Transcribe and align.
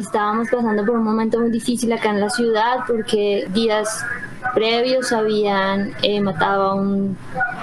estábamos 0.00 0.48
pasando 0.50 0.84
por 0.84 0.96
un 0.96 1.04
momento 1.04 1.38
muy 1.40 1.50
difícil 1.50 1.92
acá 1.92 2.10
en 2.10 2.20
la 2.20 2.30
ciudad 2.30 2.78
porque 2.86 3.46
días 3.50 4.04
previos 4.54 5.12
habían 5.12 5.92
eh, 6.02 6.20
matado 6.20 6.70
a, 6.70 6.74
un, 6.74 7.16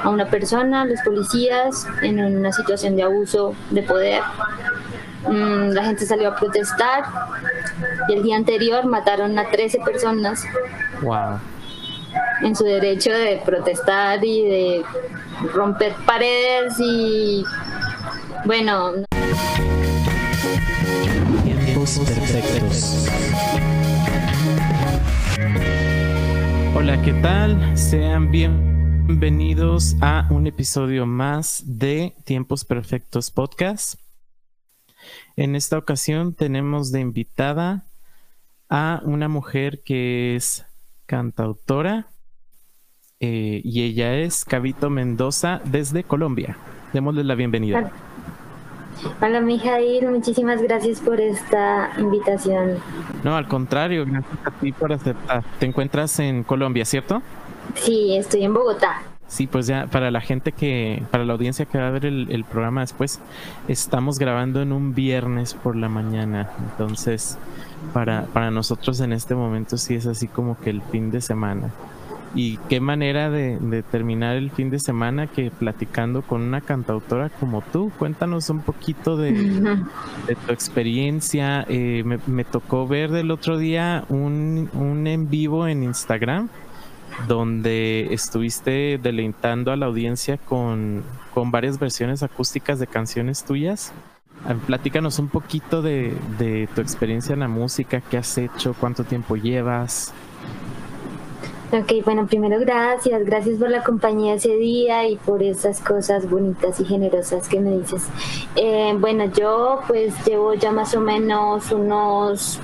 a 0.03 0.09
una 0.09 0.25
persona, 0.25 0.85
los 0.85 1.01
policías, 1.01 1.87
en 2.01 2.19
una 2.23 2.51
situación 2.51 2.95
de 2.95 3.03
abuso 3.03 3.55
de 3.71 3.83
poder. 3.83 4.21
Mm, 5.27 5.71
la 5.71 5.83
gente 5.83 6.05
salió 6.05 6.29
a 6.29 6.35
protestar 6.35 7.03
y 8.07 8.13
el 8.13 8.23
día 8.23 8.35
anterior 8.35 8.85
mataron 8.85 9.37
a 9.37 9.49
13 9.49 9.79
personas. 9.79 10.43
Wow. 11.01 11.39
En 12.41 12.55
su 12.55 12.63
derecho 12.63 13.11
de 13.11 13.41
protestar 13.43 14.23
y 14.23 14.43
de 14.43 14.85
romper 15.53 15.93
paredes 16.05 16.75
y 16.79 17.43
bueno. 18.45 18.93
Tiempos 21.87 22.09
perfectos. 22.11 23.07
Hola, 26.75 27.01
¿qué 27.01 27.13
tal? 27.13 27.77
Sean 27.77 28.29
bienvenidos 28.29 29.95
a 30.01 30.27
un 30.29 30.47
episodio 30.47 31.05
más 31.05 31.63
de 31.65 32.13
Tiempos 32.25 32.65
Perfectos 32.65 33.31
Podcast. 33.31 33.95
En 35.37 35.55
esta 35.55 35.77
ocasión 35.77 36.33
tenemos 36.33 36.91
de 36.91 36.99
invitada 36.99 37.85
a 38.69 39.01
una 39.05 39.29
mujer 39.29 39.81
que 39.81 40.35
es 40.35 40.65
cantautora 41.05 42.07
eh, 43.21 43.61
y 43.63 43.83
ella 43.83 44.13
es 44.17 44.43
Cabito 44.43 44.89
Mendoza 44.89 45.61
desde 45.63 46.03
Colombia. 46.03 46.57
Démosle 46.91 47.23
la 47.23 47.35
bienvenida. 47.35 47.93
Hola, 49.21 49.41
Mijail, 49.41 50.09
muchísimas 50.09 50.61
gracias 50.61 50.99
por 50.99 51.19
esta 51.19 51.91
invitación. 51.97 52.77
No, 53.23 53.35
al 53.35 53.47
contrario, 53.47 54.05
gracias 54.05 54.39
a 54.45 54.51
ti 54.51 54.71
por 54.71 54.93
aceptar. 54.93 55.43
Te 55.59 55.65
encuentras 55.65 56.19
en 56.19 56.43
Colombia, 56.43 56.85
¿cierto? 56.85 57.21
Sí, 57.75 58.15
estoy 58.15 58.43
en 58.43 58.53
Bogotá. 58.53 59.01
Sí, 59.27 59.45
pues 59.45 59.67
ya 59.67 59.87
para 59.87 60.09
la 60.09 60.21
gente 60.21 60.53
que, 60.53 61.03
para 61.11 61.25
la 61.25 61.33
audiencia 61.33 61.65
que 61.65 61.77
va 61.77 61.87
a 61.87 61.91
ver 61.91 62.05
el, 62.05 62.31
el, 62.31 62.45
programa 62.45 62.81
después, 62.81 63.19
estamos 63.67 64.19
grabando 64.19 64.61
en 64.61 64.71
un 64.71 64.95
viernes 64.95 65.53
por 65.53 65.75
la 65.75 65.89
mañana. 65.89 66.49
Entonces, 66.71 67.37
para, 67.93 68.23
para 68.27 68.51
nosotros 68.51 69.01
en 69.01 69.11
este 69.11 69.35
momento 69.35 69.77
sí 69.77 69.95
es 69.95 70.07
así 70.07 70.27
como 70.27 70.57
que 70.57 70.69
el 70.69 70.81
fin 70.81 71.11
de 71.11 71.19
semana. 71.19 71.71
Y 72.35 72.57
qué 72.69 72.79
manera 72.79 73.29
de, 73.29 73.83
terminar 73.89 74.35
el 74.35 74.51
fin 74.51 74.69
de 74.69 74.79
semana 74.79 75.27
que 75.27 75.49
platicando 75.49 76.21
con 76.21 76.41
una 76.41 76.61
cantautora 76.61 77.29
como 77.29 77.61
tú. 77.61 77.91
Cuéntanos 77.97 78.49
un 78.49 78.61
poquito 78.61 79.17
de, 79.17 79.33
tu 80.45 80.51
experiencia. 80.51 81.65
Eh, 81.67 82.03
me, 82.05 82.19
me, 82.27 82.43
tocó 82.43 82.87
ver 82.87 83.11
del 83.11 83.31
otro 83.31 83.57
día 83.57 84.03
un, 84.09 84.69
un 84.73 85.07
en 85.07 85.29
vivo 85.29 85.67
en 85.67 85.83
Instagram 85.83 86.49
donde 87.27 88.13
estuviste 88.13 88.99
deleitando 89.01 89.71
a 89.71 89.75
la 89.75 89.87
audiencia 89.87 90.37
con, 90.37 91.03
con 91.33 91.49
varias 91.49 91.79
versiones 91.79 92.21
acústicas 92.21 92.79
de 92.79 92.87
canciones 92.87 93.43
tuyas. 93.43 93.93
Platícanos 94.67 95.17
un 95.17 95.29
poquito 95.29 95.81
de, 95.81 96.15
de 96.37 96.69
tu 96.73 96.81
experiencia 96.81 97.33
en 97.33 97.39
la 97.39 97.47
música, 97.47 98.01
qué 98.01 98.17
has 98.17 98.37
hecho, 98.37 98.75
cuánto 98.79 99.03
tiempo 99.03 99.35
llevas. 99.35 100.13
Ok, 101.69 102.05
bueno, 102.05 102.25
primero 102.27 102.61
gracias, 102.61 103.25
gracias 103.25 103.59
por 103.59 103.69
la 103.69 103.83
compañía 103.83 104.35
ese 104.35 104.55
día 104.55 105.05
y 105.05 105.17
por 105.17 105.43
esas 105.43 105.81
cosas 105.81 106.29
bonitas 106.29 106.79
y 106.79 106.85
generosas 106.85 107.49
que 107.49 107.59
me 107.59 107.79
dices. 107.79 108.07
Eh, 108.55 108.95
bueno, 108.97 109.25
yo 109.25 109.81
pues 109.85 110.13
llevo 110.25 110.53
ya 110.53 110.71
más 110.71 110.95
o 110.95 111.01
menos 111.01 111.69
unos, 111.73 112.57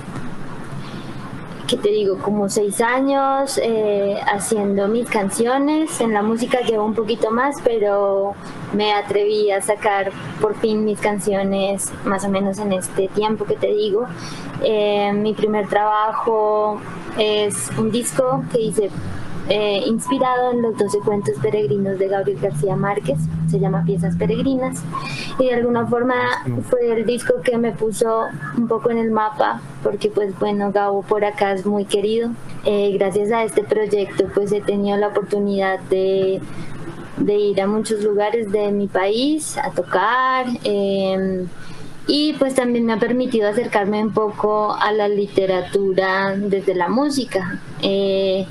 ¿qué 1.68 1.76
te 1.76 1.90
digo? 1.90 2.16
Como 2.16 2.48
seis 2.48 2.80
años 2.80 3.60
eh, 3.62 4.16
haciendo 4.26 4.88
mis 4.88 5.06
canciones. 5.10 6.00
En 6.00 6.14
la 6.14 6.22
música 6.22 6.60
llevo 6.62 6.86
un 6.86 6.94
poquito 6.94 7.30
más, 7.30 7.56
pero 7.62 8.32
me 8.72 8.94
atreví 8.94 9.50
a 9.50 9.60
sacar 9.60 10.12
por 10.40 10.54
fin 10.54 10.82
mis 10.82 10.98
canciones 10.98 11.92
más 12.06 12.24
o 12.24 12.30
menos 12.30 12.58
en 12.58 12.72
este 12.72 13.08
tiempo 13.08 13.44
que 13.44 13.56
te 13.56 13.66
digo. 13.66 14.06
Eh, 14.62 15.12
mi 15.12 15.34
primer 15.34 15.68
trabajo 15.68 16.80
es 17.18 17.70
un 17.78 17.90
disco 17.90 18.44
que 18.52 18.60
hice 18.60 18.90
eh, 19.48 19.82
inspirado 19.86 20.52
en 20.52 20.62
los 20.62 20.76
12 20.78 21.00
cuentos 21.00 21.34
peregrinos 21.42 21.98
de 21.98 22.08
Gabriel 22.08 22.38
García 22.40 22.76
Márquez, 22.76 23.18
se 23.50 23.60
llama 23.60 23.84
Piezas 23.84 24.16
Peregrinas, 24.16 24.82
y 25.38 25.46
de 25.46 25.54
alguna 25.54 25.86
forma 25.86 26.14
fue 26.70 26.92
el 26.92 27.04
disco 27.04 27.34
que 27.42 27.58
me 27.58 27.72
puso 27.72 28.24
un 28.56 28.68
poco 28.68 28.90
en 28.90 28.98
el 28.98 29.10
mapa, 29.10 29.60
porque 29.82 30.08
pues 30.08 30.38
bueno, 30.38 30.72
Gabo 30.72 31.02
por 31.02 31.24
acá 31.24 31.52
es 31.52 31.66
muy 31.66 31.84
querido. 31.84 32.30
Eh, 32.64 32.96
gracias 32.98 33.30
a 33.32 33.44
este 33.44 33.62
proyecto 33.62 34.24
pues 34.32 34.50
he 34.52 34.62
tenido 34.62 34.96
la 34.96 35.08
oportunidad 35.08 35.78
de, 35.90 36.40
de 37.18 37.34
ir 37.34 37.60
a 37.60 37.66
muchos 37.66 38.02
lugares 38.02 38.50
de 38.50 38.72
mi 38.72 38.86
país 38.86 39.58
a 39.58 39.70
tocar. 39.70 40.46
Eh, 40.64 41.44
y 42.06 42.34
pues 42.34 42.54
también 42.54 42.84
me 42.84 42.92
ha 42.92 42.98
permitido 42.98 43.48
acercarme 43.48 44.02
un 44.02 44.12
poco 44.12 44.74
a 44.74 44.92
la 44.92 45.08
literatura 45.08 46.36
desde 46.36 46.74
la 46.74 46.88
música. 46.88 47.60
Eh, 47.82 48.46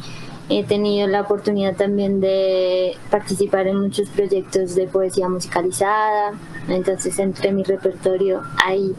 he 0.50 0.64
tenido 0.64 1.08
la 1.08 1.22
oportunidad 1.22 1.76
también 1.76 2.20
de 2.20 2.98
participar 3.10 3.68
en 3.68 3.80
muchos 3.80 4.10
proyectos 4.10 4.76
de 4.76 4.88
poesía 4.88 5.30
musicalizada, 5.30 6.34
entonces 6.68 7.18
entre 7.20 7.52
mi 7.52 7.64
repertorio 7.64 8.42
hay 8.64 8.94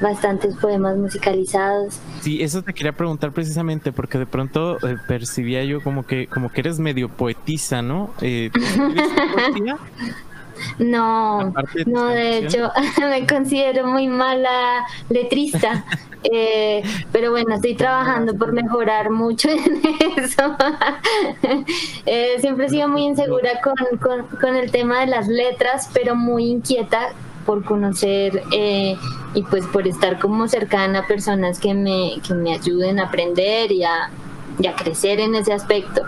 bastantes 0.00 0.56
poemas 0.56 0.96
musicalizados. 0.96 2.00
Sí, 2.20 2.42
eso 2.42 2.62
te 2.62 2.74
quería 2.74 2.92
preguntar 2.92 3.32
precisamente 3.32 3.92
porque 3.92 4.18
de 4.18 4.26
pronto 4.26 4.76
eh, 4.86 4.96
percibía 5.06 5.62
yo 5.64 5.82
como 5.82 6.04
que 6.04 6.26
como 6.26 6.50
que 6.50 6.60
eres 6.60 6.78
medio 6.78 7.08
poetisa, 7.08 7.80
¿no? 7.80 8.10
Eh, 8.20 8.50
poesía? 9.34 9.78
No, 10.78 11.52
de 11.74 11.84
no, 11.86 12.06
de 12.06 12.38
hecho, 12.38 12.70
me 13.00 13.26
considero 13.26 13.86
muy 13.86 14.08
mala 14.08 14.86
letrista. 15.08 15.84
Eh, 16.24 16.82
pero 17.12 17.30
bueno, 17.30 17.54
estoy 17.54 17.76
trabajando 17.76 18.34
por 18.34 18.52
mejorar 18.52 19.08
mucho 19.08 19.48
en 19.50 19.80
eso. 20.16 20.56
eh, 22.06 22.34
siempre 22.40 22.66
he 22.66 22.68
sido 22.68 22.88
muy 22.88 23.04
insegura 23.04 23.60
con, 23.62 23.98
con, 24.00 24.26
con, 24.40 24.56
el 24.56 24.72
tema 24.72 24.98
de 24.98 25.06
las 25.06 25.28
letras, 25.28 25.88
pero 25.94 26.16
muy 26.16 26.46
inquieta 26.46 27.10
por 27.48 27.64
conocer 27.64 28.42
eh, 28.52 28.94
y 29.32 29.42
pues 29.44 29.64
por 29.68 29.88
estar 29.88 30.18
como 30.18 30.48
cercana 30.48 30.98
a 30.98 31.06
personas 31.06 31.58
que 31.58 31.72
me, 31.72 32.20
que 32.26 32.34
me 32.34 32.52
ayuden 32.52 33.00
a 33.00 33.04
aprender 33.04 33.72
y 33.72 33.84
a, 33.84 34.10
y 34.58 34.66
a 34.66 34.74
crecer 34.74 35.18
en 35.18 35.34
ese 35.34 35.54
aspecto. 35.54 36.02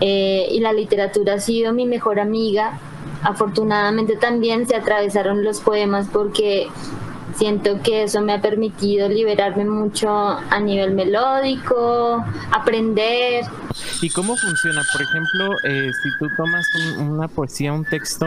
Eh, 0.00 0.46
y 0.52 0.60
la 0.60 0.72
literatura 0.72 1.34
ha 1.34 1.40
sido 1.40 1.72
mi 1.72 1.84
mejor 1.84 2.20
amiga 2.20 2.78
afortunadamente 3.22 4.16
también 4.16 4.66
se 4.66 4.76
atravesaron 4.76 5.44
los 5.44 5.60
poemas 5.60 6.08
porque 6.12 6.68
siento 7.34 7.80
que 7.82 8.04
eso 8.04 8.20
me 8.20 8.32
ha 8.32 8.40
permitido 8.40 9.08
liberarme 9.08 9.64
mucho 9.64 10.08
a 10.10 10.60
nivel 10.60 10.92
melódico, 10.92 12.24
aprender. 12.50 13.44
¿Y 14.00 14.10
cómo 14.10 14.36
funciona? 14.36 14.82
Por 14.92 15.02
ejemplo, 15.02 15.50
eh, 15.64 15.90
si 16.02 16.08
tú 16.18 16.26
tomas 16.36 16.66
un, 16.98 17.10
una 17.10 17.28
poesía, 17.28 17.72
un 17.72 17.84
texto, 17.84 18.26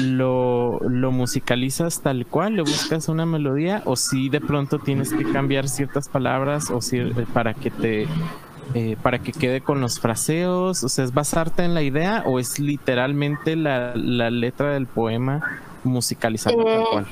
¿lo, 0.00 0.78
¿lo 0.80 1.12
musicalizas 1.12 2.00
tal 2.00 2.26
cual? 2.26 2.56
¿Le 2.56 2.62
buscas 2.62 3.08
una 3.08 3.26
melodía? 3.26 3.82
¿O 3.84 3.96
si 3.96 4.28
de 4.28 4.40
pronto 4.40 4.78
tienes 4.78 5.12
que 5.12 5.30
cambiar 5.30 5.68
ciertas 5.68 6.08
palabras 6.08 6.70
o 6.70 6.80
si, 6.80 7.00
para 7.32 7.54
que 7.54 7.70
te 7.70 8.08
eh, 8.74 8.96
para 9.02 9.18
que 9.18 9.32
quede 9.32 9.60
con 9.60 9.80
los 9.80 10.00
fraseos? 10.00 10.82
O 10.84 10.88
sea, 10.88 11.04
¿es 11.04 11.12
basarte 11.12 11.64
en 11.64 11.74
la 11.74 11.82
idea 11.82 12.22
o 12.26 12.38
es 12.38 12.58
literalmente 12.58 13.56
la, 13.56 13.94
la 13.94 14.30
letra 14.30 14.72
del 14.72 14.86
poema 14.86 15.60
musicalizada 15.84 16.56
eh, 16.56 16.64
tal 16.64 16.84
cual? 16.90 17.06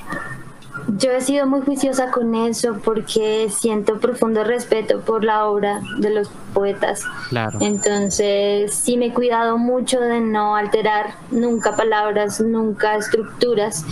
Yo 0.96 1.10
he 1.12 1.20
sido 1.20 1.46
muy 1.46 1.60
juiciosa 1.60 2.10
con 2.10 2.34
eso 2.34 2.78
porque 2.84 3.48
siento 3.50 3.98
profundo 3.98 4.44
respeto 4.44 5.00
por 5.00 5.24
la 5.24 5.46
obra 5.46 5.80
de 5.98 6.10
los 6.10 6.30
poetas. 6.54 7.04
Claro. 7.28 7.58
Entonces, 7.60 8.74
sí 8.74 8.96
me 8.96 9.06
he 9.06 9.12
cuidado 9.12 9.58
mucho 9.58 10.00
de 10.00 10.20
no 10.20 10.56
alterar 10.56 11.14
nunca 11.30 11.76
palabras, 11.76 12.40
nunca 12.40 12.96
estructuras. 12.96 13.84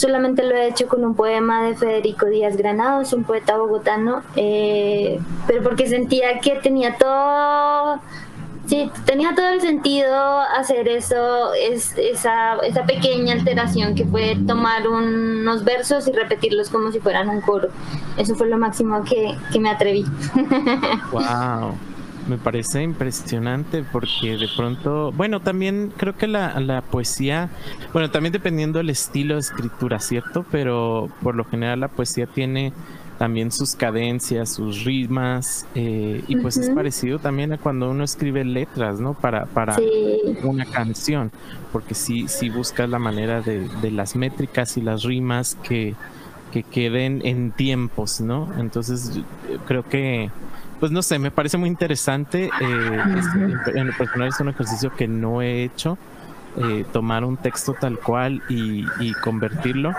Solamente 0.00 0.42
lo 0.42 0.56
he 0.56 0.68
hecho 0.68 0.88
con 0.88 1.04
un 1.04 1.14
poema 1.14 1.62
de 1.62 1.74
Federico 1.74 2.24
Díaz 2.24 2.56
Granados, 2.56 3.12
un 3.12 3.24
poeta 3.24 3.58
bogotano, 3.58 4.22
eh, 4.34 5.20
pero 5.46 5.62
porque 5.62 5.86
sentía 5.88 6.40
que 6.40 6.52
tenía 6.52 6.96
todo 6.96 8.00
Sí, 8.66 8.90
tenía 9.04 9.34
todo 9.34 9.48
el 9.48 9.60
sentido 9.60 10.40
hacer 10.40 10.86
eso, 10.88 11.52
es, 11.54 11.92
esa, 11.98 12.54
esa 12.62 12.84
pequeña 12.84 13.34
alteración 13.34 13.94
que 13.94 14.06
fue 14.06 14.38
tomar 14.46 14.88
unos 14.88 15.64
versos 15.64 16.06
y 16.08 16.12
repetirlos 16.12 16.70
como 16.70 16.92
si 16.92 17.00
fueran 17.00 17.28
un 17.28 17.42
coro. 17.42 17.68
Eso 18.16 18.36
fue 18.36 18.48
lo 18.48 18.56
máximo 18.56 19.02
que, 19.02 19.36
que 19.52 19.58
me 19.58 19.70
atreví. 19.70 20.06
¡Wow! 21.12 21.74
Me 22.30 22.38
parece 22.38 22.84
impresionante 22.84 23.82
porque 23.90 24.36
de 24.36 24.46
pronto, 24.56 25.10
bueno, 25.10 25.40
también 25.40 25.92
creo 25.96 26.16
que 26.16 26.28
la, 26.28 26.60
la 26.60 26.80
poesía, 26.80 27.50
bueno, 27.92 28.12
también 28.12 28.32
dependiendo 28.32 28.78
del 28.78 28.90
estilo 28.90 29.34
de 29.34 29.40
escritura, 29.40 29.98
¿cierto? 29.98 30.46
Pero 30.48 31.08
por 31.24 31.34
lo 31.34 31.44
general 31.44 31.80
la 31.80 31.88
poesía 31.88 32.28
tiene 32.28 32.72
también 33.18 33.50
sus 33.50 33.74
cadencias, 33.74 34.48
sus 34.48 34.84
rimas, 34.84 35.66
eh, 35.74 36.22
y 36.28 36.36
pues 36.36 36.56
es 36.56 36.70
parecido 36.70 37.18
también 37.18 37.52
a 37.52 37.58
cuando 37.58 37.90
uno 37.90 38.04
escribe 38.04 38.44
letras, 38.44 39.00
¿no? 39.00 39.14
Para, 39.14 39.46
para 39.46 39.76
una 40.44 40.66
canción, 40.66 41.32
porque 41.72 41.96
sí, 41.96 42.28
sí 42.28 42.48
buscas 42.48 42.88
la 42.88 43.00
manera 43.00 43.40
de, 43.40 43.68
de 43.82 43.90
las 43.90 44.14
métricas 44.14 44.76
y 44.76 44.82
las 44.82 45.02
rimas 45.02 45.58
que, 45.64 45.96
que 46.50 46.62
queden 46.62 47.22
en 47.24 47.52
tiempos, 47.52 48.20
¿no? 48.20 48.48
Entonces 48.58 49.20
creo 49.66 49.82
que 49.88 50.30
pues 50.80 50.90
no 50.90 51.02
sé, 51.02 51.18
me 51.18 51.30
parece 51.30 51.58
muy 51.58 51.68
interesante. 51.68 52.46
Eh, 52.46 53.02
en 53.74 53.86
el 53.86 53.94
personal 53.94 54.28
es 54.28 54.40
un 54.40 54.48
ejercicio 54.48 54.94
que 54.96 55.06
no 55.06 55.42
he 55.42 55.62
hecho. 55.62 55.98
Eh, 56.56 56.84
tomar 56.92 57.24
un 57.24 57.36
texto 57.36 57.74
tal 57.78 57.98
cual 57.98 58.42
y, 58.48 59.12
convertirlo. 59.22 59.92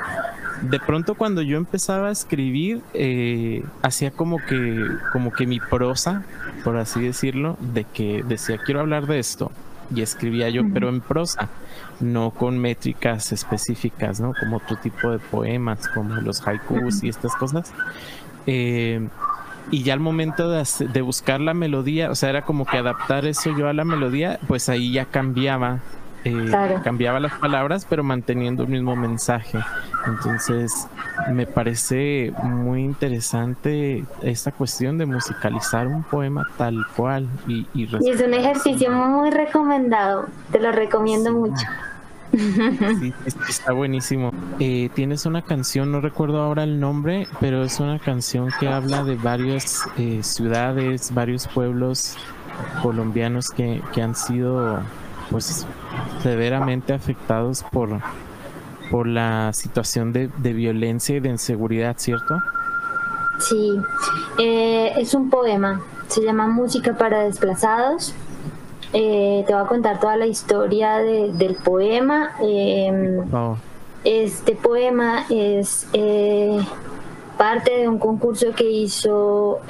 De 0.63 0.79
pronto 0.79 1.15
cuando 1.15 1.41
yo 1.41 1.57
empezaba 1.57 2.09
a 2.09 2.11
escribir, 2.11 2.81
eh, 2.93 3.63
hacía 3.83 4.11
como 4.11 4.37
que, 4.37 4.85
como 5.13 5.31
que 5.31 5.47
mi 5.47 5.59
prosa, 5.59 6.23
por 6.63 6.77
así 6.77 7.01
decirlo, 7.01 7.57
de 7.73 7.85
que 7.85 8.23
decía 8.27 8.57
quiero 8.57 8.81
hablar 8.81 9.07
de 9.07 9.19
esto 9.19 9.51
y 9.93 10.01
escribía 10.01 10.49
yo, 10.49 10.63
pero 10.73 10.89
en 10.89 11.01
prosa, 11.01 11.49
no 11.99 12.31
con 12.31 12.57
métricas 12.57 13.31
específicas, 13.31 14.19
¿no? 14.19 14.33
Como 14.39 14.57
otro 14.57 14.77
tipo 14.77 15.11
de 15.11 15.19
poemas, 15.19 15.87
como 15.89 16.15
los 16.15 16.45
haikus 16.47 17.03
y 17.03 17.09
estas 17.09 17.35
cosas. 17.35 17.73
Eh, 18.47 19.07
y 19.69 19.83
ya 19.83 19.93
al 19.93 19.99
momento 19.99 20.49
de, 20.49 21.01
buscar 21.01 21.39
la 21.39 21.53
melodía, 21.53 22.09
o 22.09 22.15
sea, 22.15 22.29
era 22.29 22.41
como 22.43 22.65
que 22.65 22.77
adaptar 22.77 23.25
eso 23.25 23.55
yo 23.57 23.67
a 23.67 23.73
la 23.73 23.85
melodía, 23.85 24.39
pues 24.47 24.69
ahí 24.69 24.91
ya 24.91 25.05
cambiaba, 25.05 25.79
eh, 26.23 26.51
cambiaba 26.83 27.19
las 27.19 27.33
palabras, 27.33 27.85
pero 27.89 28.03
manteniendo 28.03 28.63
el 28.63 28.69
mismo 28.69 28.95
mensaje. 28.95 29.59
Entonces, 30.05 30.87
me 31.31 31.45
parece 31.45 32.33
muy 32.43 32.83
interesante 32.83 34.03
esta 34.21 34.51
cuestión 34.51 34.97
de 34.97 35.05
musicalizar 35.05 35.87
un 35.87 36.03
poema 36.03 36.47
tal 36.57 36.85
cual. 36.95 37.27
Y, 37.47 37.67
y 37.73 37.83
es 37.85 38.21
un 38.21 38.33
ejercicio 38.33 38.91
muy 38.91 39.29
recomendado, 39.31 40.25
te 40.51 40.59
lo 40.59 40.71
recomiendo 40.71 41.31
mucho. 41.33 41.65
Sí, 42.31 43.13
está 43.49 43.73
buenísimo. 43.73 44.31
Eh, 44.59 44.89
tienes 44.93 45.25
una 45.25 45.41
canción, 45.41 45.91
no 45.91 46.01
recuerdo 46.01 46.41
ahora 46.41 46.63
el 46.63 46.79
nombre, 46.79 47.27
pero 47.39 47.63
es 47.63 47.79
una 47.79 47.99
canción 47.99 48.49
que 48.59 48.67
habla 48.67 49.03
de 49.03 49.15
varias 49.15 49.85
eh, 49.97 50.19
ciudades, 50.23 51.13
varios 51.13 51.47
pueblos 51.47 52.15
colombianos 52.81 53.49
que, 53.49 53.81
han 54.01 54.15
sido 54.15 54.79
pues 55.31 55.65
severamente 56.21 56.93
afectados 56.93 57.63
por, 57.71 57.89
por 58.91 59.07
la 59.07 59.51
situación 59.53 60.13
de, 60.13 60.27
violencia 60.53 61.15
y 61.15 61.19
de 61.19 61.29
inseguridad, 61.29 61.95
¿cierto? 61.97 62.35
Sí, 63.39 63.71
eh, 64.37 64.93
es 64.97 65.15
un 65.15 65.29
poema, 65.29 65.81
se 66.07 66.21
llama 66.21 66.47
Música 66.47 66.95
para 66.95 67.21
Desplazados 67.23 68.13
eh, 68.93 69.45
te 69.47 69.53
voy 69.53 69.63
a 69.63 69.67
contar 69.67 69.99
toda 70.01 70.17
la 70.17 70.27
historia 70.27 70.97
del 70.97 71.55
poema. 71.63 72.31
Em, 72.41 73.23
este 74.03 74.55
poema 74.55 75.25
es 75.29 75.87
eh, 75.93 76.59
parte 77.37 77.77
de 77.77 77.87
un 77.87 77.99
concurso 77.99 78.51
que 78.53 78.69
hizo 78.69 79.61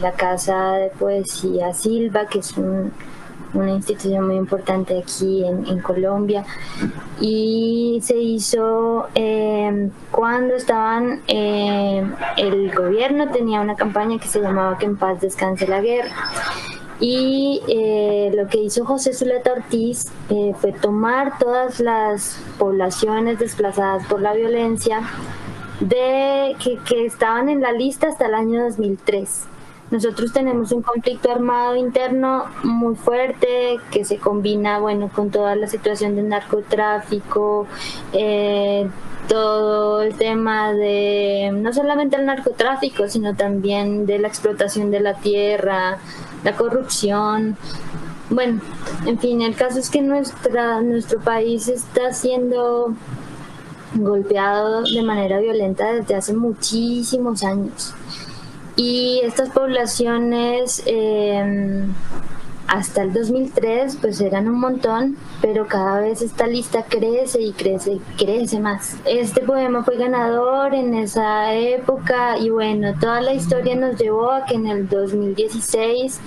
la 0.00 0.12
Casa 0.12 0.72
de 0.72 0.88
Poesía 0.90 1.74
Silva, 1.74 2.26
que 2.26 2.38
es 2.38 2.56
una 3.54 3.70
institución 3.70 4.26
muy 4.26 4.36
importante 4.36 4.98
aquí 4.98 5.44
en, 5.44 5.80
Colombia. 5.80 6.44
Y 7.20 8.00
se 8.02 8.16
hizo 8.16 9.08
em, 9.14 9.90
cuando 10.10 10.54
estaban, 10.54 11.22
em, 11.26 12.12
el 12.36 12.74
gobierno 12.74 13.30
tenía 13.30 13.60
una 13.60 13.74
campaña 13.74 14.18
que 14.18 14.28
se 14.28 14.40
llamaba 14.40 14.78
Que 14.78 14.86
en 14.86 14.96
paz 14.96 15.20
descanse 15.20 15.66
la 15.66 15.80
guerra. 15.80 16.12
Y 17.00 17.60
eh, 17.66 18.30
lo 18.34 18.46
que 18.46 18.58
hizo 18.58 18.84
José 18.84 19.12
Zuleta 19.12 19.52
Ortiz 19.52 20.12
eh, 20.30 20.54
fue 20.60 20.72
tomar 20.72 21.36
todas 21.38 21.80
las 21.80 22.38
poblaciones 22.58 23.40
desplazadas 23.40 24.06
por 24.06 24.20
la 24.20 24.32
violencia 24.34 25.00
de 25.80 26.54
que, 26.62 26.78
que, 26.86 27.04
estaban 27.06 27.48
en 27.48 27.60
la 27.60 27.72
lista 27.72 28.06
hasta 28.06 28.26
el 28.26 28.34
año 28.34 28.62
2003. 28.62 29.46
Nosotros 29.92 30.32
tenemos 30.32 30.72
un 30.72 30.80
conflicto 30.80 31.30
armado 31.30 31.76
interno 31.76 32.46
muy 32.62 32.96
fuerte 32.96 33.78
que 33.90 34.06
se 34.06 34.16
combina, 34.16 34.78
bueno, 34.78 35.10
con 35.14 35.30
toda 35.30 35.54
la 35.54 35.66
situación 35.66 36.16
del 36.16 36.30
narcotráfico, 36.30 37.66
eh, 38.14 38.88
todo 39.28 40.00
el 40.00 40.14
tema 40.14 40.72
de 40.72 41.50
no 41.52 41.74
solamente 41.74 42.16
el 42.16 42.24
narcotráfico, 42.24 43.06
sino 43.06 43.36
también 43.36 44.06
de 44.06 44.18
la 44.18 44.28
explotación 44.28 44.90
de 44.90 45.00
la 45.00 45.12
tierra, 45.18 45.98
la 46.42 46.56
corrupción. 46.56 47.58
Bueno, 48.30 48.62
en 49.04 49.18
fin, 49.18 49.42
el 49.42 49.54
caso 49.54 49.78
es 49.78 49.90
que 49.90 50.00
nuestra, 50.00 50.80
nuestro 50.80 51.20
país 51.20 51.68
está 51.68 52.14
siendo 52.14 52.94
golpeado 53.94 54.84
de 54.84 55.02
manera 55.02 55.38
violenta 55.38 55.92
desde 55.92 56.14
hace 56.14 56.32
muchísimos 56.32 57.44
años. 57.44 57.94
Y 58.76 59.20
estas 59.22 59.50
poblaciones 59.50 60.82
em, 60.86 61.92
hasta 62.68 63.02
el 63.02 63.12
2003 63.12 63.98
pues 64.00 64.20
eran 64.20 64.48
un 64.48 64.58
montón, 64.58 65.18
pero 65.42 65.66
cada 65.66 66.00
vez 66.00 66.22
esta 66.22 66.46
lista 66.46 66.84
crece 66.88 67.42
y 67.42 67.52
crece 67.52 67.92
y 67.92 67.98
crece 68.16 68.60
más. 68.60 68.96
Este 69.04 69.42
poema 69.42 69.84
fue 69.84 69.96
ganador 69.96 70.74
en 70.74 70.94
esa 70.94 71.52
época 71.54 72.38
y 72.38 72.48
bueno, 72.48 72.94
toda 72.98 73.20
la 73.20 73.34
historia 73.34 73.76
nos 73.76 73.98
llevó 73.98 74.30
a 74.32 74.46
que 74.46 74.54
en 74.54 74.66
el 74.66 74.88
2016 74.88 76.20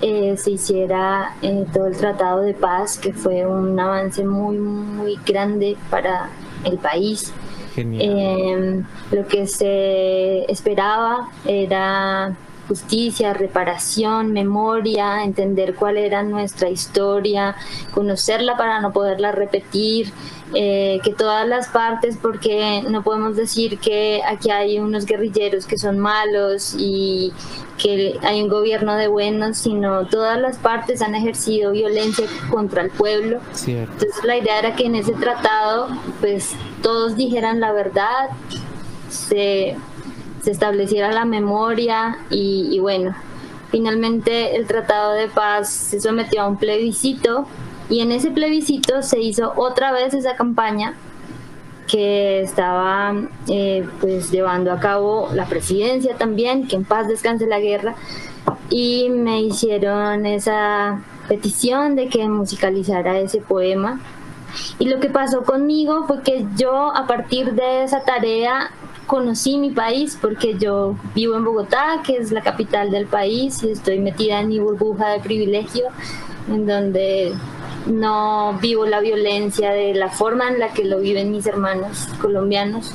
eh, 0.00 0.36
se 0.36 0.50
hiciera 0.50 1.36
eh, 1.42 1.64
todo 1.72 1.86
el 1.86 1.96
tratado 1.96 2.40
de 2.40 2.54
paz, 2.54 2.98
que 2.98 3.12
fue 3.12 3.46
un 3.46 3.78
avance 3.78 4.24
muy, 4.24 4.58
muy 4.58 5.16
grande 5.24 5.76
para 5.90 6.28
el 6.64 6.78
país. 6.78 7.32
Eh, 7.76 8.82
lo 9.12 9.26
que 9.26 9.46
se 9.46 10.50
esperaba 10.50 11.28
era 11.46 12.34
justicia, 12.68 13.32
reparación, 13.34 14.32
memoria, 14.32 15.24
entender 15.24 15.74
cuál 15.74 15.96
era 15.96 16.22
nuestra 16.22 16.68
historia, 16.68 17.56
conocerla 17.92 18.56
para 18.56 18.80
no 18.80 18.92
poderla 18.92 19.32
repetir, 19.32 20.12
eh, 20.54 21.00
que 21.02 21.14
todas 21.14 21.48
las 21.48 21.68
partes, 21.68 22.18
porque 22.20 22.82
no 22.88 23.02
podemos 23.02 23.36
decir 23.36 23.78
que 23.78 24.20
aquí 24.26 24.50
hay 24.50 24.78
unos 24.78 25.06
guerrilleros 25.06 25.66
que 25.66 25.78
son 25.78 25.98
malos 25.98 26.74
y 26.78 27.32
que 27.78 28.18
hay 28.22 28.42
un 28.42 28.48
gobierno 28.48 28.96
de 28.96 29.08
buenos, 29.08 29.56
sino 29.56 30.06
todas 30.06 30.38
las 30.38 30.58
partes 30.58 31.00
han 31.00 31.14
ejercido 31.14 31.72
violencia 31.72 32.26
contra 32.50 32.82
el 32.82 32.90
pueblo. 32.90 33.40
Entonces 33.66 34.24
la 34.24 34.36
idea 34.36 34.58
era 34.58 34.76
que 34.76 34.84
en 34.84 34.96
ese 34.96 35.12
tratado 35.12 35.88
pues 36.20 36.54
todos 36.82 37.16
dijeran 37.16 37.58
la 37.60 37.72
verdad, 37.72 38.28
se 39.08 39.76
se 40.42 40.50
estableciera 40.50 41.12
la 41.12 41.24
memoria 41.24 42.18
y, 42.30 42.78
bueno, 42.80 43.14
finalmente 43.70 44.56
el 44.56 44.66
Tratado 44.66 45.12
de 45.12 45.28
Paz 45.28 45.70
se 45.70 46.00
sometió 46.00 46.42
a 46.42 46.48
un 46.48 46.56
plebiscito 46.56 47.46
y 47.88 48.00
en 48.00 48.12
ese 48.12 48.30
plebiscito 48.30 49.02
se 49.02 49.20
hizo 49.20 49.52
otra 49.56 49.92
vez 49.92 50.14
esa 50.14 50.36
campaña 50.36 50.94
que 51.86 52.40
estaba 52.40 53.14
eh, 53.48 53.86
pues 54.00 54.30
llevando 54.30 54.72
a 54.72 54.80
cabo 54.80 55.28
la 55.34 55.46
presidencia 55.46 56.16
también, 56.16 56.66
que 56.66 56.76
en 56.76 56.84
paz 56.84 57.06
descanse 57.06 57.46
la 57.46 57.60
guerra, 57.60 57.94
y 58.70 59.10
me 59.10 59.42
hicieron 59.42 60.24
esa 60.24 61.02
petición 61.28 61.94
de 61.94 62.08
que 62.08 62.26
musicalizara 62.28 63.18
ese 63.18 63.38
poema. 63.40 64.00
Y 64.78 64.88
lo 64.88 65.00
que 65.00 65.08
pasó 65.08 65.44
conmigo 65.44 66.06
fue 66.06 66.22
que 66.22 66.46
yo 66.56 66.94
a 66.94 67.06
partir 67.06 67.52
de 67.52 67.84
esa 67.84 68.04
tarea 68.04 68.70
conocí 69.06 69.58
mi 69.58 69.70
país 69.70 70.18
porque 70.20 70.56
yo 70.58 70.96
vivo 71.14 71.36
en 71.36 71.44
Bogotá, 71.44 72.02
que 72.04 72.16
es 72.16 72.32
la 72.32 72.42
capital 72.42 72.90
del 72.90 73.06
país, 73.06 73.62
y 73.62 73.70
estoy 73.70 73.98
metida 73.98 74.40
en 74.40 74.48
mi 74.48 74.58
burbuja 74.58 75.08
de 75.10 75.20
privilegio, 75.20 75.86
en 76.48 76.66
donde 76.66 77.32
no 77.86 78.58
vivo 78.60 78.86
la 78.86 79.00
violencia 79.00 79.70
de 79.70 79.94
la 79.94 80.08
forma 80.08 80.48
en 80.48 80.58
la 80.58 80.68
que 80.68 80.84
lo 80.84 81.00
viven 81.00 81.32
mis 81.32 81.46
hermanos 81.46 82.08
colombianos. 82.20 82.92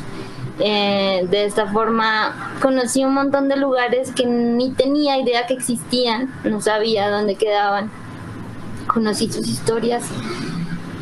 Eh, 0.60 1.28
de 1.30 1.46
esta 1.46 1.68
forma 1.68 2.56
conocí 2.64 3.04
un 3.04 3.14
montón 3.14 3.48
de 3.48 3.58
lugares 3.58 4.12
que 4.12 4.26
ni 4.26 4.72
tenía 4.72 5.20
idea 5.20 5.46
que 5.46 5.54
existían, 5.54 6.34
no 6.44 6.62
sabía 6.62 7.10
dónde 7.10 7.36
quedaban. 7.36 7.92
Conocí 8.88 9.30
sus 9.32 9.48
historias 9.48 10.10